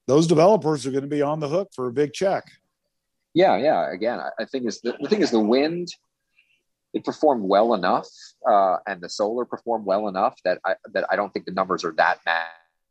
[0.06, 2.44] those developers are going to be on the hook for a big check.
[3.34, 3.92] Yeah, yeah.
[3.92, 5.88] Again, I think is the, the thing is the wind
[6.92, 8.08] it performed well enough,
[8.48, 11.84] uh, and the solar performed well enough that I that I don't think the numbers
[11.84, 12.18] are that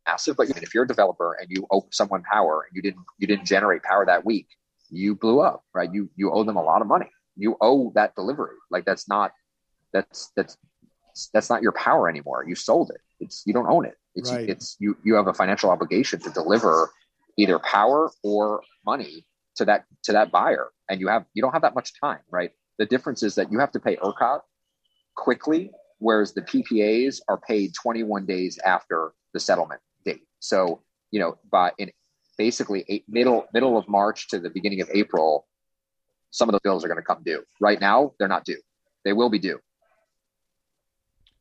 [0.05, 0.37] massive.
[0.37, 3.45] But if you're a developer and you owe someone power and you didn't you didn't
[3.45, 4.47] generate power that week,
[4.89, 5.91] you blew up, right?
[5.91, 7.09] You you owe them a lot of money.
[7.35, 8.55] You owe that delivery.
[8.69, 9.31] Like that's not
[9.93, 10.57] that's that's
[11.33, 12.45] that's not your power anymore.
[12.47, 13.01] You sold it.
[13.19, 13.95] It's you don't own it.
[14.15, 14.49] It's right.
[14.49, 16.89] it's you you have a financial obligation to deliver
[17.37, 21.61] either power or money to that to that buyer, and you have you don't have
[21.61, 22.51] that much time, right?
[22.77, 24.41] The difference is that you have to pay ERCOT
[25.15, 29.81] quickly, whereas the PPAs are paid 21 days after the settlement.
[30.39, 31.91] So, you know, by in
[32.37, 35.47] basically eight, middle middle of March to the beginning of April,
[36.31, 37.43] some of the bills are going to come due.
[37.59, 38.61] Right now, they're not due.
[39.03, 39.59] They will be due.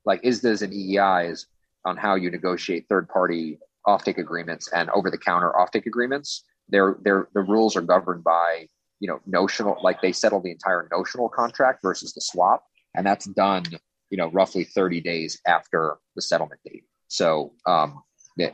[0.04, 1.46] Like ISDAs and EEIs
[1.84, 6.44] on how you negotiate third party offtake agreements and over the counter offtake agreements.
[6.68, 8.68] They're, they're, the rules are governed by
[9.00, 13.26] you know notional like they settle the entire notional contract versus the swap and that's
[13.26, 13.64] done
[14.10, 18.02] you know roughly 30 days after the settlement date so um,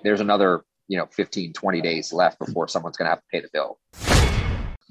[0.03, 3.41] there's another you know 15 20 days left before someone's going to have to pay
[3.41, 3.79] the bill.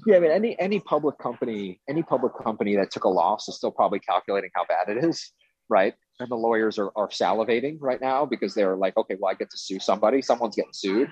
[0.06, 3.56] Yeah i mean any any public company any public company that took a loss is
[3.56, 5.32] still probably calculating how bad it is
[5.68, 5.94] right?
[6.20, 9.50] And the lawyers are, are salivating right now because they're like okay well i get
[9.50, 10.22] to sue somebody.
[10.22, 11.10] Someone's getting sued.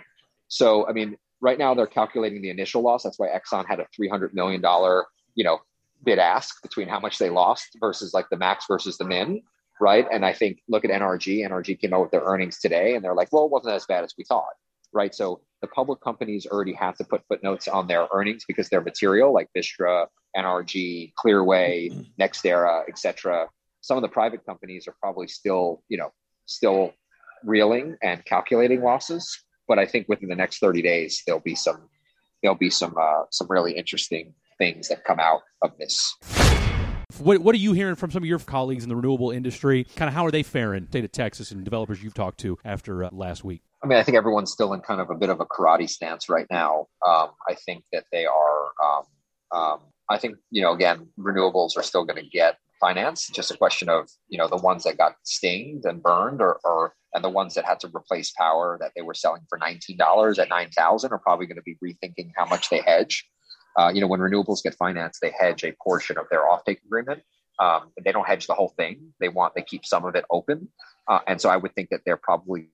[0.49, 3.03] So i mean right now they're calculating the initial loss.
[3.03, 5.61] That's why exxon had a 300 million dollar you know
[6.05, 9.41] bid ask between how much they lost versus like the max versus the min
[9.83, 10.07] right?
[10.13, 11.45] And I think look at NRG.
[11.45, 14.05] NRG came out with their earnings today, and they're like, well, it wasn't as bad
[14.05, 14.55] as we thought,
[14.93, 15.13] right?
[15.13, 19.35] So the public companies already have to put footnotes on their earnings because they're material,
[19.35, 22.23] like Vistra, NRG, Clearway, mm-hmm.
[22.23, 23.49] NextEra, etc.
[23.81, 26.13] Some of the private companies are probably still, you know,
[26.47, 26.93] still
[27.45, 29.37] reeling and calculating losses.
[29.67, 31.89] But I think within the next 30 days, there'll be some
[32.41, 36.15] there'll be some uh, some really interesting things that come out of this.
[37.19, 39.85] What, what are you hearing from some of your colleagues in the renewable industry?
[39.97, 43.05] Kind of how are they faring, state of Texas, and developers you've talked to after
[43.05, 43.63] uh, last week?
[43.83, 46.29] I mean, I think everyone's still in kind of a bit of a karate stance
[46.29, 46.87] right now.
[47.07, 49.05] Um, I think that they are, um,
[49.53, 53.29] Um, I think you know again, renewables are still going to get finance.
[53.29, 56.95] Just a question of you know the ones that got stinged and burned, or, or
[57.15, 60.39] and the ones that had to replace power that they were selling for nineteen dollars
[60.39, 63.29] at nine thousand are probably going to be rethinking how much they hedge.
[63.79, 67.23] Uh, you know, when renewables get financed, they hedge a portion of their offtake agreement.
[67.59, 69.13] Um, they don't hedge the whole thing.
[69.21, 70.69] They want they keep some of it open,
[71.09, 72.71] uh, and so I would think that they're probably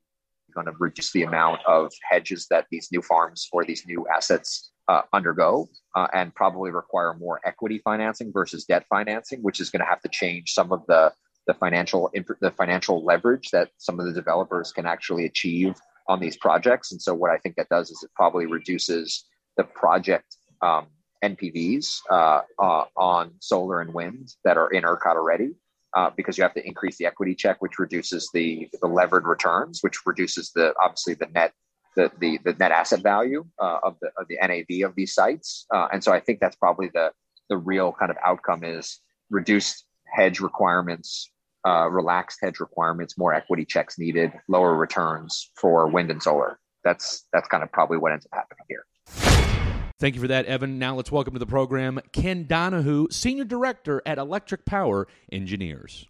[0.55, 4.73] going to reduce the amount of hedges that these new farms or these new assets
[4.89, 9.81] uh, undergo uh, and probably require more equity financing versus debt financing, which is going
[9.81, 11.13] to have to change some of the
[11.47, 15.75] the financial the financial leverage that some of the developers can actually achieve
[16.07, 16.93] on these projects.
[16.93, 19.25] And so, what I think that does is it probably reduces
[19.57, 20.87] the project um,
[21.25, 25.51] NPVs uh, uh, on solar and wind that are in ERCOT already.
[25.97, 29.79] Uh, because you have to increase the equity check, which reduces the the levered returns,
[29.81, 31.55] which reduces the obviously the net
[31.97, 35.67] the the, the net asset value uh, of the of the NAV of these sites.
[35.75, 37.11] Uh, and so I think that's probably the
[37.49, 41.31] the real kind of outcome is reduced hedge requirements,
[41.67, 46.59] uh, relaxed hedge requirements, more equity checks needed, lower returns for wind and solar.
[46.85, 49.68] That's that's kind of probably what ends up happening here.
[50.01, 50.79] Thank you for that, Evan.
[50.79, 56.07] Now let's welcome to the program Ken Donohoo, Senior Director at Electric Power Engineers.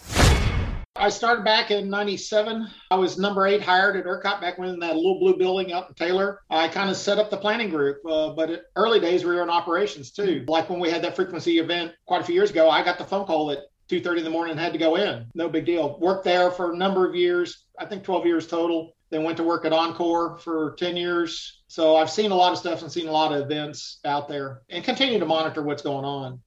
[0.95, 2.69] I started back in 97.
[2.91, 5.89] I was number eight hired at ERCOT back when in that little blue building out
[5.89, 6.41] in Taylor.
[6.51, 9.49] I kind of set up the planning group, uh, but early days we were in
[9.49, 10.45] operations too.
[10.49, 13.05] Like when we had that frequency event quite a few years ago, I got the
[13.05, 15.25] phone call at 2.30 in the morning and had to go in.
[15.35, 15.99] No big deal.
[15.99, 18.93] Worked there for a number of years, I think 12 years total.
[19.11, 21.63] Then went to work at Oncor for 10 years.
[21.67, 24.63] So I've seen a lot of stuff and seen a lot of events out there
[24.69, 26.41] and continue to monitor what's going on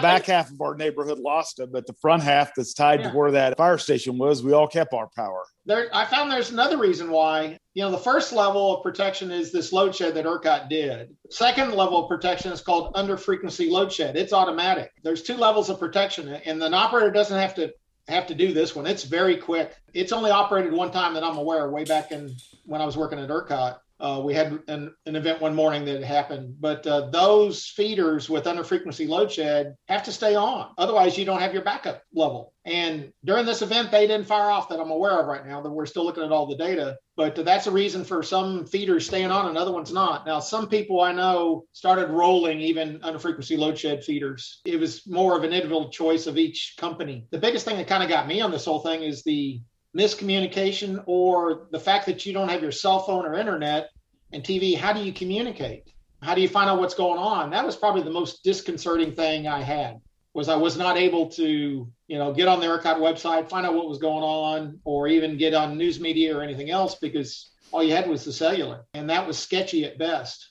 [0.00, 3.10] back half of our neighborhood lost it, but the front half that's tied yeah.
[3.10, 5.42] to where that fire station was, we all kept our power.
[5.66, 7.58] There, I found there's another reason why.
[7.74, 11.14] You know, the first level of protection is this load shed that ERCOT did.
[11.30, 14.16] Second level of protection is called under frequency load shed.
[14.16, 14.90] It's automatic.
[15.04, 17.70] There's two levels of protection, and an operator doesn't have to
[18.08, 18.86] have to do this one.
[18.86, 19.76] It's very quick.
[19.92, 22.34] It's only operated one time that I'm aware way back in
[22.64, 23.78] when I was working at ERCOT.
[24.00, 28.46] Uh, we had an, an, event one morning that happened, but uh, those feeders with
[28.46, 30.72] under frequency load shed have to stay on.
[30.78, 32.54] Otherwise, you don't have your backup level.
[32.64, 35.60] And during this event, they didn't fire off that I'm aware of right now.
[35.60, 39.06] That we're still looking at all the data, but that's a reason for some feeders
[39.06, 40.26] staying on and other ones not.
[40.26, 44.62] Now, some people I know started rolling even under frequency load shed feeders.
[44.64, 47.26] It was more of an individual choice of each company.
[47.30, 49.60] The biggest thing that kind of got me on this whole thing is the
[49.96, 53.90] miscommunication or the fact that you don't have your cell phone or internet
[54.32, 55.92] and TV, how do you communicate?
[56.22, 57.50] How do you find out what's going on?
[57.50, 60.00] That was probably the most disconcerting thing I had
[60.32, 63.74] was I was not able to, you know, get on the ERCOT website, find out
[63.74, 67.82] what was going on, or even get on news media or anything else because all
[67.82, 68.84] you had was the cellular.
[68.94, 70.50] And that was sketchy at best.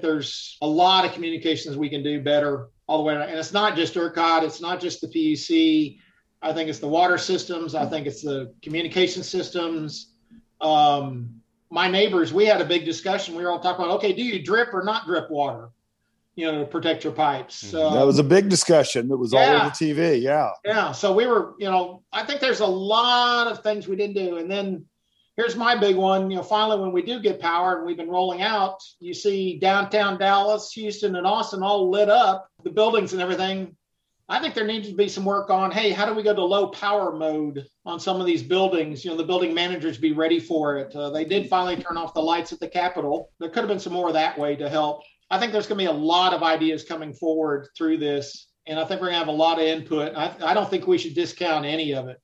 [0.00, 3.28] There's a lot of communications we can do better all the way around.
[3.28, 5.98] And it's not just ERCOT, it's not just the PUC.
[6.42, 7.74] I think it's the water systems.
[7.74, 10.12] I think it's the communication systems.
[10.60, 13.34] Um, my neighbors, we had a big discussion.
[13.34, 15.70] We were all talking about, okay, do you drip or not drip water?
[16.36, 17.54] You know, to protect your pipes.
[17.54, 19.08] So, that was a big discussion.
[19.08, 20.20] That was yeah, all over TV.
[20.20, 20.50] Yeah.
[20.66, 20.92] Yeah.
[20.92, 24.36] So we were, you know, I think there's a lot of things we didn't do.
[24.36, 24.84] And then
[25.38, 26.30] here's my big one.
[26.30, 29.58] You know, finally, when we do get power and we've been rolling out, you see
[29.58, 33.74] downtown Dallas, Houston, and Austin all lit up, the buildings and everything
[34.28, 36.44] I think there needs to be some work on, hey, how do we go to
[36.44, 39.04] low power mode on some of these buildings?
[39.04, 40.94] You know, the building managers be ready for it.
[40.96, 43.30] Uh, they did finally turn off the lights at the Capitol.
[43.38, 45.02] There could have been some more that way to help.
[45.30, 48.48] I think there's going to be a lot of ideas coming forward through this.
[48.66, 50.12] And I think we're going to have a lot of input.
[50.16, 52.20] I, I don't think we should discount any of it.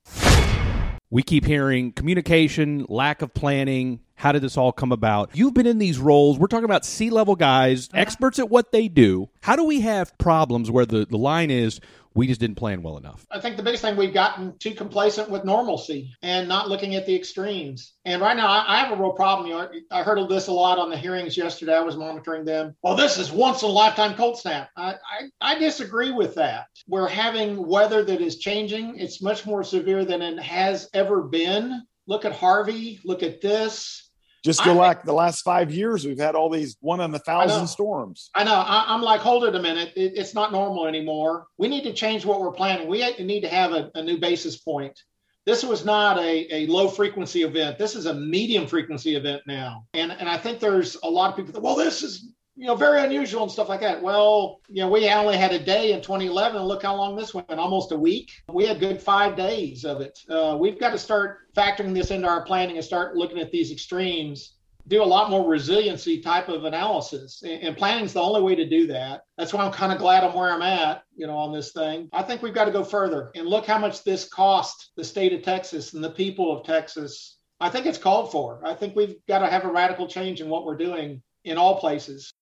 [1.09, 4.01] We keep hearing communication, lack of planning.
[4.23, 5.31] How did this all come about?
[5.35, 6.39] You've been in these roles.
[6.39, 8.03] We're talking about C-level guys, uh-huh.
[8.03, 9.29] experts at what they do.
[9.41, 11.81] How do we have problems where the, the line is
[12.15, 13.27] we just didn't plan well enough.
[13.33, 17.05] I think the biggest thing we've gotten too complacent with normalcy and not looking at
[17.05, 17.95] the extremes.
[18.05, 19.49] And right now, I, I have a real problem.
[19.49, 21.75] You know, I heard of this a lot on the hearings yesterday.
[21.75, 22.77] I was monitoring them.
[22.81, 24.71] Well, this is once in a lifetime cold snap.
[24.77, 26.67] I, I, I disagree with that.
[26.87, 29.01] We're having weather that is changing.
[29.01, 31.83] It's much more severe than it has ever been.
[32.07, 33.01] Look at Harvey.
[33.05, 34.02] Look at this
[34.43, 37.63] just go like the last five years, we've had all these one in a thousand
[37.63, 38.31] I storms.
[38.35, 38.55] I know.
[38.55, 39.93] I, am like, hold it a minute.
[39.95, 41.47] It, it's not normal anymore.
[41.59, 42.89] We need to change what we're planning.
[42.89, 45.01] We need to have a, a new basis point.
[45.47, 47.79] This was not a, a low frequency event.
[47.79, 49.87] This is a medium frequency event now.
[49.95, 52.75] And, and I think there's a lot of people that, well, this is you know,
[52.75, 54.03] very unusual and stuff like that.
[54.03, 57.33] Well, you know, we only had a day in 2011, and look how long this
[57.33, 58.31] went almost a week.
[58.53, 60.19] We had good five days of it.
[60.29, 63.73] Uh, we've got to start factoring this into our planning and start looking at these
[63.73, 64.57] extremes
[64.89, 67.43] do a lot more resiliency type of analysis.
[67.45, 69.23] And planning is the only way to do that.
[69.39, 72.09] That's why I'm kind of glad I'm where I'm at, you know, on this thing.
[72.13, 75.33] I think we've got to go further and look how much this cost the state
[75.33, 77.39] of Texas and the people of Texas.
[77.61, 78.61] I think it's called for.
[78.67, 81.79] I think we've got to have a radical change in what we're doing in all
[81.79, 82.33] places.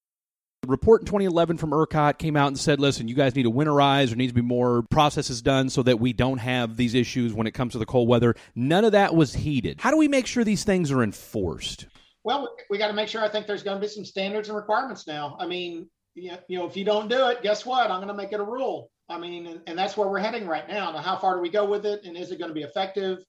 [0.67, 4.09] Report in 2011 from ERCOT came out and said, listen, you guys need to winterize.
[4.09, 7.47] There needs to be more processes done so that we don't have these issues when
[7.47, 8.35] it comes to the cold weather.
[8.55, 9.81] None of that was heeded.
[9.81, 11.87] How do we make sure these things are enforced?
[12.25, 13.23] Well, we got to make sure.
[13.23, 15.35] I think there's going to be some standards and requirements now.
[15.41, 17.91] I mean, you know, if you don't do it, guess what?
[17.91, 18.91] I'm going to make it a rule.
[19.09, 20.93] I mean, and, and that's where we're heading right now.
[20.93, 22.05] Now, how far do we go with it?
[22.05, 23.21] And is it going to be effective?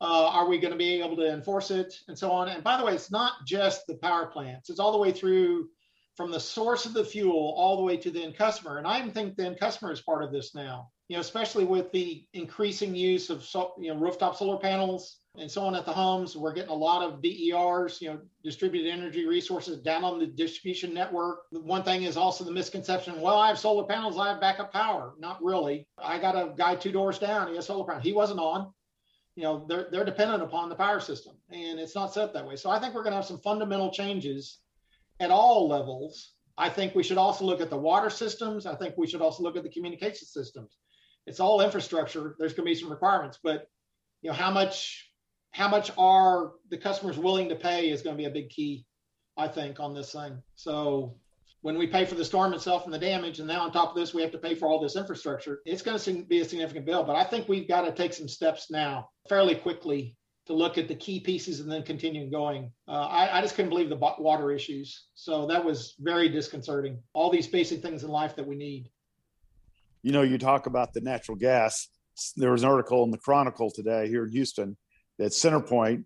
[0.00, 2.48] Uh, are we going to be able to enforce it and so on?
[2.48, 5.68] And by the way, it's not just the power plants, it's all the way through
[6.16, 8.78] from the source of the fuel all the way to the end customer.
[8.78, 11.92] And I think the end customer is part of this now, you know, especially with
[11.92, 13.46] the increasing use of,
[13.78, 16.34] you know, rooftop solar panels and so on at the homes.
[16.34, 20.94] We're getting a lot of DERs, you know, distributed energy resources down on the distribution
[20.94, 21.40] network.
[21.50, 25.12] One thing is also the misconception, well, I have solar panels, I have backup power.
[25.18, 25.86] Not really.
[25.98, 28.00] I got a guy two doors down, he has solar panel.
[28.00, 28.72] He wasn't on.
[29.34, 32.56] You know, they're, they're dependent upon the power system and it's not set that way.
[32.56, 34.60] So I think we're going to have some fundamental changes
[35.20, 36.32] at all levels.
[36.58, 38.66] I think we should also look at the water systems.
[38.66, 40.78] I think we should also look at the communication systems.
[41.26, 42.36] It's all infrastructure.
[42.38, 43.66] There's going to be some requirements, but
[44.22, 45.10] you know, how much
[45.52, 48.84] how much are the customers willing to pay is going to be a big key,
[49.36, 50.42] I think, on this thing.
[50.54, 51.16] So
[51.62, 53.96] when we pay for the storm itself and the damage, and now on top of
[53.96, 56.84] this, we have to pay for all this infrastructure, it's going to be a significant
[56.84, 57.04] bill.
[57.04, 60.14] But I think we've got to take some steps now fairly quickly
[60.46, 62.70] to look at the key pieces and then continue going.
[62.86, 65.06] Uh, I, I, just couldn't believe the water issues.
[65.14, 66.98] So that was very disconcerting.
[67.14, 68.88] All these basic things in life that we need.
[70.02, 71.88] You know, you talk about the natural gas.
[72.36, 74.76] There was an article in the Chronicle today here in Houston
[75.18, 76.04] that CenterPoint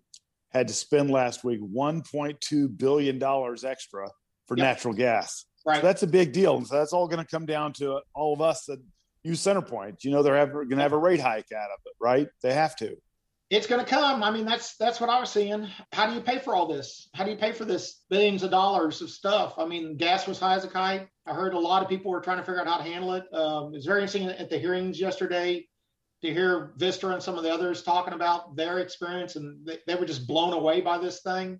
[0.49, 3.23] had to spend last week $1.2 billion
[3.63, 4.09] extra
[4.47, 4.65] for yep.
[4.65, 5.45] natural gas.
[5.65, 5.77] Right.
[5.77, 6.57] So that's a big deal.
[6.57, 8.79] And so that's all going to come down to all of us that
[9.23, 10.03] use CenterPoint.
[10.03, 12.27] You know, they're going to have a rate hike out of it, right?
[12.41, 12.97] They have to.
[13.51, 14.23] It's going to come.
[14.23, 15.67] I mean, that's that's what I was seeing.
[15.91, 17.09] How do you pay for all this?
[17.13, 19.55] How do you pay for this billions of dollars of stuff?
[19.57, 21.09] I mean, gas was high as a kite.
[21.27, 23.25] I heard a lot of people were trying to figure out how to handle it.
[23.33, 25.67] Um, it was very interesting at the hearings yesterday
[26.21, 29.95] to hear Vistra and some of the others talking about their experience, and they, they
[29.95, 31.59] were just blown away by this thing.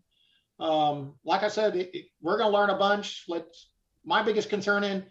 [0.62, 3.26] Um, like I said, it, it, we're going to learn a bunch.
[3.28, 3.70] Let's.
[4.04, 5.06] My biggest concern in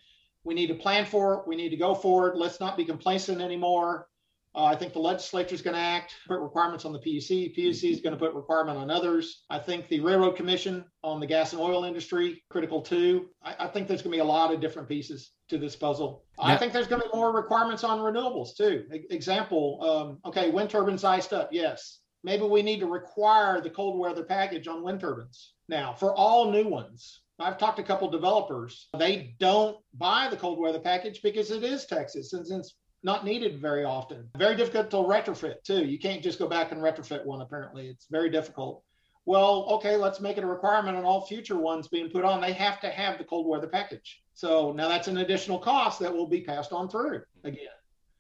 [0.45, 1.47] we need to plan for it.
[1.47, 2.37] We need to go forward.
[2.37, 4.09] Let's not be complacent anymore.
[4.55, 7.57] Uh, I think the legislature is going to act, put requirements on the PUC.
[7.57, 9.45] PUC is going to put requirement on others.
[9.49, 13.29] I think the Railroad Commission on the gas and oil industry, critical too.
[13.45, 16.25] I, I think there's going to be a lot of different pieces to this puzzle.
[16.39, 16.47] Yeah.
[16.47, 18.87] I think there's going to be more requirements on renewables too.
[18.93, 21.51] E- example, um, okay, wind turbines iced up.
[21.53, 22.01] Yes.
[22.25, 26.51] Maybe we need to require the cold weather package on wind turbines now for all
[26.51, 27.23] new ones.
[27.39, 28.89] I've talked to a couple developers.
[28.99, 32.35] They don't buy the cold weather package because it is Texas.
[32.35, 34.29] And since not needed very often.
[34.37, 35.85] Very difficult to retrofit too.
[35.85, 37.89] You can't just go back and retrofit one, apparently.
[37.89, 38.83] It's very difficult.
[39.27, 42.41] Well, okay, let's make it a requirement on all future ones being put on.
[42.41, 44.23] They have to have the cold weather package.
[44.35, 47.69] So now that's an additional cost that will be passed on through again.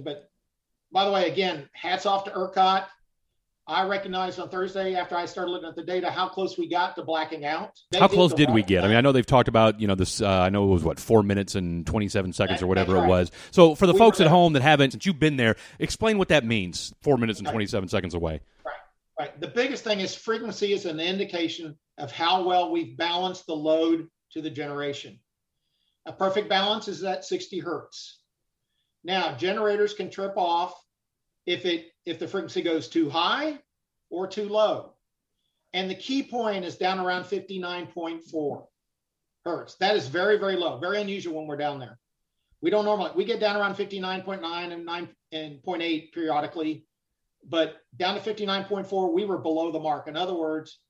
[0.03, 0.31] But
[0.93, 2.85] by the way, again, hats off to ERCOT.
[3.71, 6.97] I recognized on Thursday after I started looking at the data how close we got
[6.97, 7.79] to blacking out.
[7.93, 8.83] They how close did we get?
[8.83, 10.21] I mean, I know they've talked about you know this.
[10.21, 12.95] Uh, I know it was what four minutes and twenty seven seconds that, or whatever
[12.95, 13.05] right.
[13.05, 13.31] it was.
[13.53, 16.29] So for the we folks at home that haven't, since you've been there, explain what
[16.31, 16.93] that means.
[17.03, 18.41] Four minutes and twenty seven seconds away.
[18.67, 18.75] Right,
[19.21, 19.41] right.
[19.41, 24.09] The biggest thing is frequency is an indication of how well we've balanced the load
[24.33, 25.21] to the generation.
[26.07, 28.19] A perfect balance is at sixty hertz.
[29.05, 30.75] Now generators can trip off
[31.51, 33.59] if it if the frequency goes too high
[34.09, 34.95] or too low.
[35.73, 38.67] And the key point is down around 59.4
[39.45, 39.75] hertz.
[39.77, 41.99] That is very, very low, very unusual when we're down there.
[42.61, 46.87] We don't normally, we get down around 59.9 and 9 and 0.8 periodically,
[47.45, 50.09] but down to 59.4, we were below the mark.
[50.09, 50.81] In other words,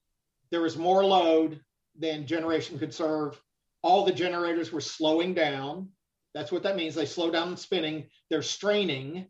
[0.50, 1.60] there was more load
[1.98, 3.40] than generation could serve.
[3.82, 5.88] All the generators were slowing down.
[6.34, 6.94] That's what that means.
[6.94, 8.08] They slow down spinning.
[8.30, 9.26] They're straining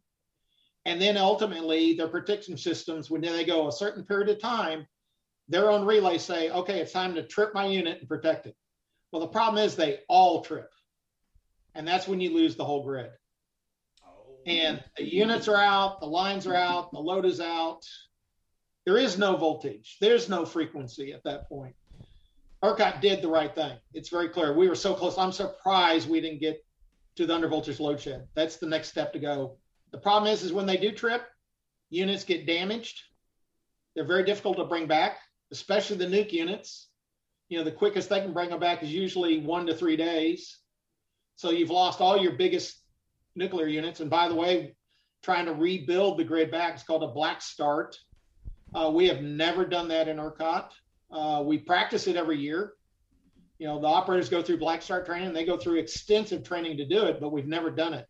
[0.87, 4.87] and then ultimately, their protection systems, when they go a certain period of time,
[5.49, 8.57] their own relays say, okay, it's time to trip my unit and protect it.
[9.13, 10.71] Well, the problem is they all trip.
[11.75, 13.11] And that's when you lose the whole grid.
[14.47, 17.83] And the units are out, the lines are out, the load is out.
[18.87, 21.75] There is no voltage, there's no frequency at that point.
[22.63, 23.77] ERCOT did the right thing.
[23.93, 24.55] It's very clear.
[24.55, 25.17] We were so close.
[25.19, 26.65] I'm surprised we didn't get
[27.17, 28.29] to the undervoltage load shed.
[28.35, 29.57] That's the next step to go
[29.93, 31.23] the problem is, is when they do trip,
[31.89, 33.03] units get damaged.
[33.95, 35.19] They're very difficult to bring back,
[35.51, 36.89] especially the nuke units.
[37.49, 40.59] You know, the quickest they can bring them back is usually one to three days.
[41.35, 42.81] So you've lost all your biggest
[43.35, 44.01] nuclear units.
[44.01, 44.77] And by the way,
[45.23, 47.99] trying to rebuild the grid back is called a black start.
[48.73, 50.71] Uh, we have never done that in ERCOT.
[51.11, 52.75] Uh, we practice it every year.
[53.59, 55.33] You know, the operators go through black start training.
[55.33, 58.07] They go through extensive training to do it, but we've never done it.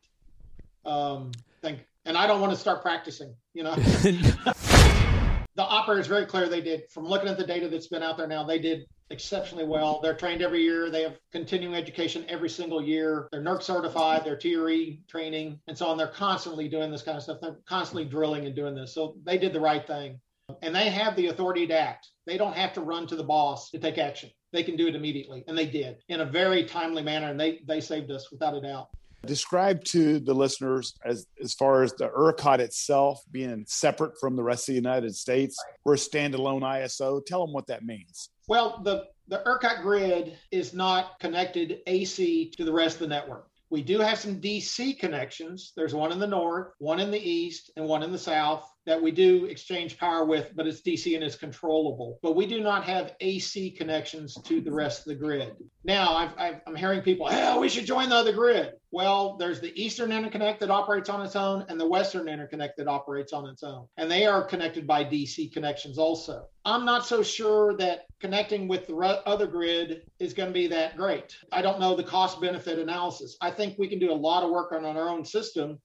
[0.84, 3.34] Um, think, and I don't want to start practicing.
[3.54, 3.74] You know,
[5.56, 6.48] the operator is very clear.
[6.48, 8.44] They did from looking at the data that's been out there now.
[8.44, 10.00] They did exceptionally well.
[10.00, 10.90] They're trained every year.
[10.90, 13.28] They have continuing education every single year.
[13.30, 15.98] They're NERC certified, they're TRE training, and so on.
[15.98, 17.38] They're constantly doing this kind of stuff.
[17.42, 18.94] They're constantly drilling and doing this.
[18.94, 20.20] So they did the right thing.
[20.62, 22.08] And they have the authority to act.
[22.26, 24.30] They don't have to run to the boss to take action.
[24.52, 25.44] They can do it immediately.
[25.46, 27.28] And they did in a very timely manner.
[27.28, 28.88] And they, they saved us without a doubt.
[29.26, 34.42] Describe to the listeners as, as far as the ERCOT itself being separate from the
[34.42, 35.56] rest of the United States.
[35.84, 37.24] We're a standalone ISO.
[37.24, 38.30] Tell them what that means.
[38.48, 43.49] Well, the, the ERCOT grid is not connected AC to the rest of the network.
[43.70, 45.72] We do have some DC connections.
[45.76, 49.00] There's one in the north, one in the east, and one in the south that
[49.00, 52.18] we do exchange power with, but it's DC and it's controllable.
[52.22, 55.54] But we do not have AC connections to the rest of the grid.
[55.84, 58.72] Now, i am hearing people, oh, we should join the other grid.
[58.90, 62.88] Well, there's the Eastern interconnect that operates on its own and the Western interconnect that
[62.88, 63.86] operates on its own.
[63.96, 66.46] And they are connected by DC connections also.
[66.64, 70.96] I'm not so sure that connecting with the other grid is going to be that
[70.96, 71.36] great.
[71.50, 73.36] I don't know the cost benefit analysis.
[73.40, 75.78] I think we can do a lot of work on our own system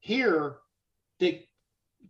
[0.00, 0.56] here
[1.20, 1.40] to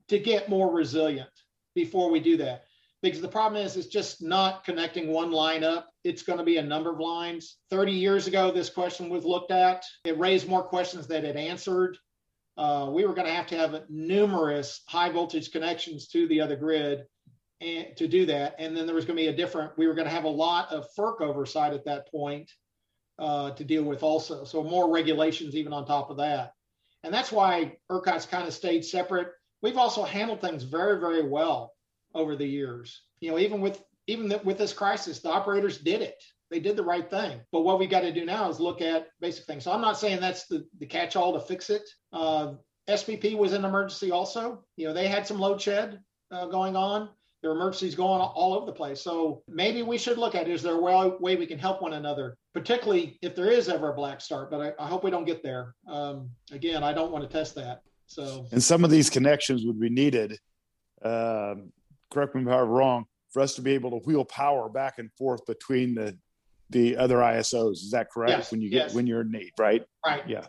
[0.08, 1.30] to get more resilient
[1.74, 2.64] before we do that.
[3.02, 5.88] Because the problem is, it's just not connecting one line up.
[6.02, 7.58] It's going to be a number of lines.
[7.70, 9.84] 30 years ago, this question was looked at.
[10.04, 11.96] It raised more questions than it answered.
[12.56, 16.56] Uh, we were going to have to have numerous high voltage connections to the other
[16.56, 17.04] grid
[17.60, 18.56] and to do that.
[18.58, 20.28] And then there was going to be a different, we were going to have a
[20.28, 22.50] lot of FERC oversight at that point
[23.18, 24.44] uh, to deal with also.
[24.44, 26.52] So more regulations even on top of that.
[27.04, 29.28] And that's why ERCOT's kind of stayed separate
[29.62, 31.74] we've also handled things very, very well
[32.14, 33.02] over the years.
[33.20, 36.22] You know, even with even with this crisis, the operators did it.
[36.50, 37.40] They did the right thing.
[37.52, 39.64] But what we got to do now is look at basic things.
[39.64, 41.82] So I'm not saying that's the, the catch-all to fix it.
[42.10, 42.54] Uh,
[42.88, 44.64] SPP was an emergency also.
[44.76, 46.00] You know, they had some load shed
[46.30, 47.10] uh, going on.
[47.40, 49.00] There are emergencies going all over the place.
[49.00, 51.92] So maybe we should look at is there a way, way we can help one
[51.92, 54.50] another, particularly if there is ever a black start.
[54.50, 55.74] But I, I hope we don't get there.
[55.86, 57.82] Um, again, I don't want to test that.
[58.06, 60.38] So, and some of these connections would be needed.
[61.04, 61.72] Um,
[62.10, 63.04] correct me if I'm wrong.
[63.30, 66.16] For us to be able to wheel power back and forth between the
[66.70, 68.30] the other ISOs, is that correct?
[68.30, 68.94] Yes, when you get yes.
[68.94, 69.84] when you're in need, right?
[70.04, 70.26] Right.
[70.26, 70.46] Yeah.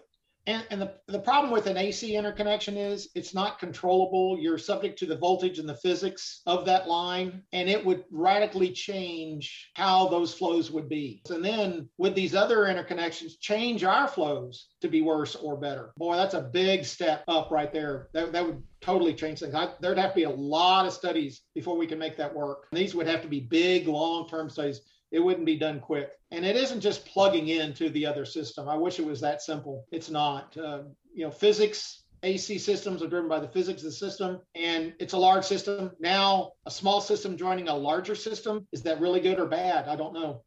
[0.50, 4.36] And, and the, the problem with an AC interconnection is it's not controllable.
[4.42, 8.72] You're subject to the voltage and the physics of that line, and it would radically
[8.72, 11.22] change how those flows would be.
[11.30, 15.92] And then with these other interconnections, change our flows to be worse or better.
[15.98, 18.08] Boy, that's a big step up right there.
[18.14, 19.54] That, that would totally change things.
[19.54, 22.66] I, there'd have to be a lot of studies before we can make that work.
[22.72, 24.82] And these would have to be big, long term studies
[25.12, 26.12] it wouldn't be done quick.
[26.32, 28.70] And it isn't just plugging into the other system.
[28.70, 29.86] I wish it was that simple.
[29.92, 30.56] It's not.
[30.58, 30.84] Uh,
[31.14, 35.14] you know, physics, AC systems are driven by the physics of the system, and it's
[35.14, 35.92] a large system.
[36.00, 39.88] Now, a small system joining a larger system, is that really good or bad?
[39.88, 40.44] I don't know.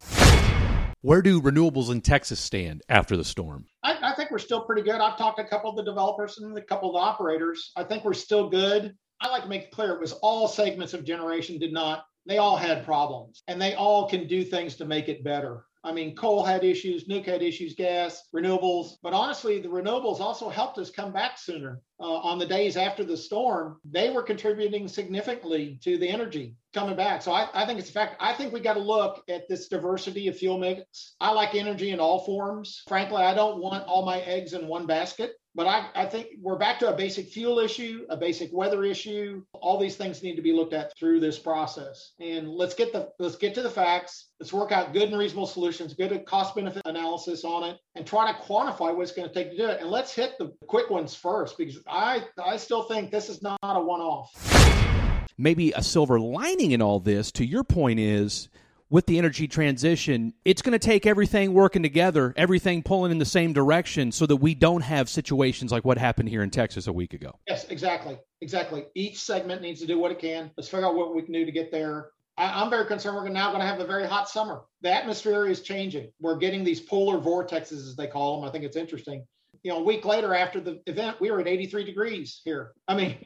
[1.01, 3.67] Where do renewables in Texas stand after the storm?
[3.83, 5.01] I, I think we're still pretty good.
[5.01, 7.73] I've talked to a couple of the developers and a couple of the operators.
[7.75, 8.95] I think we're still good.
[9.21, 12.39] I like to make it clear it was all segments of generation did not they
[12.39, 15.67] all had problems and they all can do things to make it better.
[15.85, 18.95] I mean, coal had issues, nuke had issues, gas, renewables.
[19.03, 21.81] But honestly, the renewables also helped us come back sooner.
[22.03, 26.97] Uh, on the days after the storm, they were contributing significantly to the energy coming
[26.97, 27.23] back.
[27.23, 28.17] So I, I think it's a fact.
[28.19, 31.15] I think we got to look at this diversity of fuel mix.
[31.21, 32.83] I like energy in all forms.
[32.89, 35.35] Frankly, I don't want all my eggs in one basket.
[35.55, 39.45] But I, I think we're back to a basic fuel issue, a basic weather issue.
[39.53, 42.13] All these things need to be looked at through this process.
[42.21, 44.31] And let's get the let's get to the facts.
[44.41, 48.33] Let's work out good and reasonable solutions, good cost benefit analysis on it, and try
[48.33, 49.81] to quantify what it's going to take to do it.
[49.81, 53.59] And let's hit the quick ones first because I I still think this is not
[53.63, 55.29] a one-off.
[55.37, 58.49] Maybe a silver lining in all this, to your point, is
[58.89, 63.25] with the energy transition, it's going to take everything working together, everything pulling in the
[63.25, 66.93] same direction so that we don't have situations like what happened here in Texas a
[66.93, 67.31] week ago.
[67.49, 68.19] Yes, exactly.
[68.41, 68.85] Exactly.
[68.95, 70.51] Each segment needs to do what it can.
[70.57, 72.11] Let's figure out what we can do to get there.
[72.37, 74.63] I, am very concerned we're now going to have a very hot summer.
[74.83, 76.11] The atmosphere is changing.
[76.21, 78.49] We're getting these polar vortexes, as they call them.
[78.49, 79.27] I think it's interesting.
[79.63, 82.73] You know, a week later after the event, we were at 83 degrees here.
[82.89, 83.17] I mean,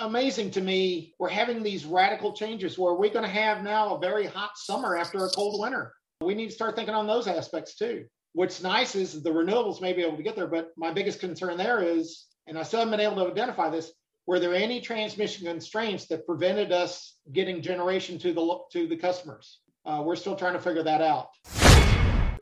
[0.00, 1.14] amazing to me.
[1.18, 4.96] We're having these radical changes where we're going to have now a very hot summer
[4.96, 5.92] after a cold winter.
[6.20, 8.06] We need to start thinking on those aspects too.
[8.32, 11.56] What's nice is the renewables may be able to get there, but my biggest concern
[11.56, 13.92] there is, and I still haven't been able to identify this,
[14.26, 19.60] were there any transmission constraints that prevented us getting generation to the to the customers?
[19.84, 21.28] Uh, we're still trying to figure that out.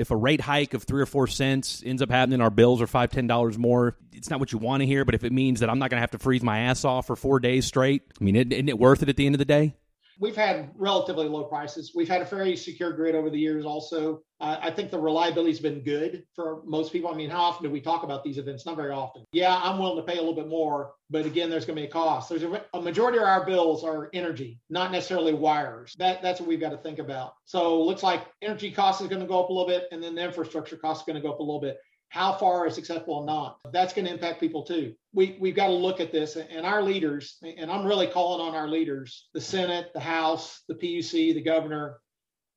[0.03, 2.89] If a rate hike of three or four cents ends up happening, our bills are
[2.89, 3.97] five, ten dollars more.
[4.13, 5.99] It's not what you want to hear, but if it means that I'm not going
[5.99, 8.79] to have to freeze my ass off for four days straight, I mean, isn't it
[8.79, 9.77] worth it at the end of the day?
[10.21, 11.93] We've had relatively low prices.
[11.95, 14.23] We've had a very secure grid over the years also.
[14.41, 17.11] Uh, I think the reliability's been good for most people.
[17.11, 18.67] I mean, how often do we talk about these events?
[18.67, 19.25] Not very often.
[19.33, 21.87] Yeah, I'm willing to pay a little bit more, but again, there's going to be
[21.87, 22.29] a cost.
[22.29, 25.95] There's a, a, majority of our bills are energy, not necessarily wires.
[25.99, 27.35] That that's what we've got to think about.
[27.45, 30.17] So looks like energy cost is going to go up a little bit, and then
[30.17, 31.79] the infrastructure cost is going to go up a little bit
[32.13, 33.59] how far is acceptable or not.
[33.73, 34.93] That's going to impact people too.
[35.15, 38.55] We, we've got to look at this and our leaders, and I'm really calling on
[38.55, 42.01] our leaders, the Senate, the House, the PUC, the governor,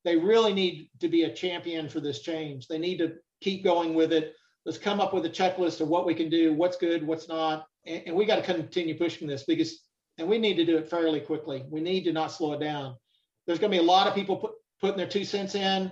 [0.04, 2.68] they really need to be a champion for this change.
[2.68, 4.34] They need to keep going with it.
[4.66, 7.66] Let's come up with a checklist of what we can do, what's good, what's not.
[7.86, 9.86] And, and we got to continue pushing this because,
[10.18, 11.64] and we need to do it fairly quickly.
[11.70, 12.96] We need to not slow it down.
[13.46, 14.52] There's going to be a lot of people put,
[14.82, 15.90] putting their two cents in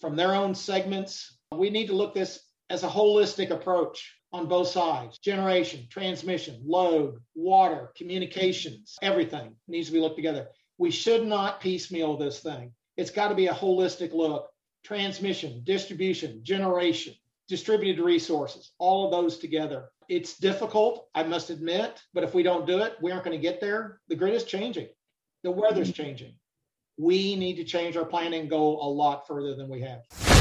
[0.00, 1.36] from their own segments.
[1.54, 2.40] We need to look this
[2.72, 9.92] as a holistic approach on both sides generation, transmission, load, water, communications, everything needs to
[9.92, 10.48] be looked together.
[10.78, 12.72] We should not piecemeal this thing.
[12.96, 14.48] It's got to be a holistic look
[14.84, 17.14] transmission, distribution, generation,
[17.46, 19.90] distributed resources, all of those together.
[20.08, 23.42] It's difficult, I must admit, but if we don't do it, we aren't going to
[23.42, 24.00] get there.
[24.08, 24.88] The grid is changing,
[25.44, 26.02] the weather's mm-hmm.
[26.02, 26.34] changing.
[26.96, 30.31] We need to change our planning and go a lot further than we have.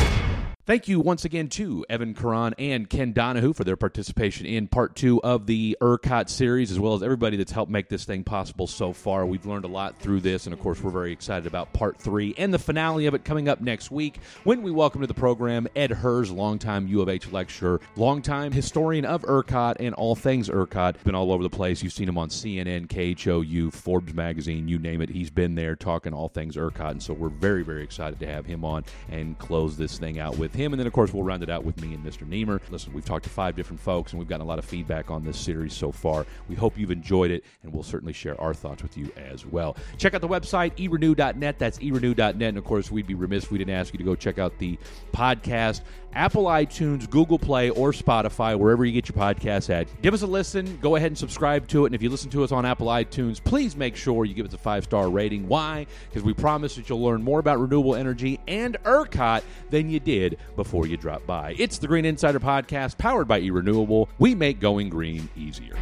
[0.63, 4.95] Thank you once again to Evan Caron and Ken Donohoo for their participation in part
[4.95, 8.67] two of the ERCOT series, as well as everybody that's helped make this thing possible
[8.67, 9.25] so far.
[9.25, 12.35] We've learned a lot through this, and of course, we're very excited about part three
[12.37, 15.67] and the finale of it coming up next week when we welcome to the program
[15.75, 21.03] Ed Hirs, longtime U of H lecturer, longtime historian of ERCOT and all things ERCOT.
[21.03, 21.81] Been all over the place.
[21.81, 25.09] You've seen him on CNN, KHOU, Forbes magazine, you name it.
[25.09, 28.45] He's been there talking all things ERCOT, and so we're very, very excited to have
[28.45, 30.73] him on and close this thing out with with him.
[30.73, 32.27] And then, of course, we'll round it out with me and Mr.
[32.27, 32.59] Niemer.
[32.69, 35.23] Listen, we've talked to five different folks, and we've gotten a lot of feedback on
[35.23, 36.25] this series so far.
[36.47, 39.77] We hope you've enjoyed it, and we'll certainly share our thoughts with you as well.
[39.97, 41.59] Check out the website, erenew.net.
[41.59, 42.41] That's erenew.net.
[42.41, 44.57] And, of course, we'd be remiss if we didn't ask you to go check out
[44.57, 44.77] the
[45.13, 45.81] podcast,
[46.13, 49.87] Apple iTunes, Google Play, or Spotify, wherever you get your podcasts at.
[50.01, 50.77] Give us a listen.
[50.81, 51.87] Go ahead and subscribe to it.
[51.87, 54.53] And if you listen to us on Apple iTunes, please make sure you give us
[54.53, 55.47] a five star rating.
[55.47, 55.85] Why?
[56.09, 60.37] Because we promise that you'll learn more about renewable energy and ERCOT than you did
[60.55, 61.55] before you drop by.
[61.57, 64.07] It's the Green Insider Podcast, powered by eRenewable.
[64.19, 65.75] We make going green easier.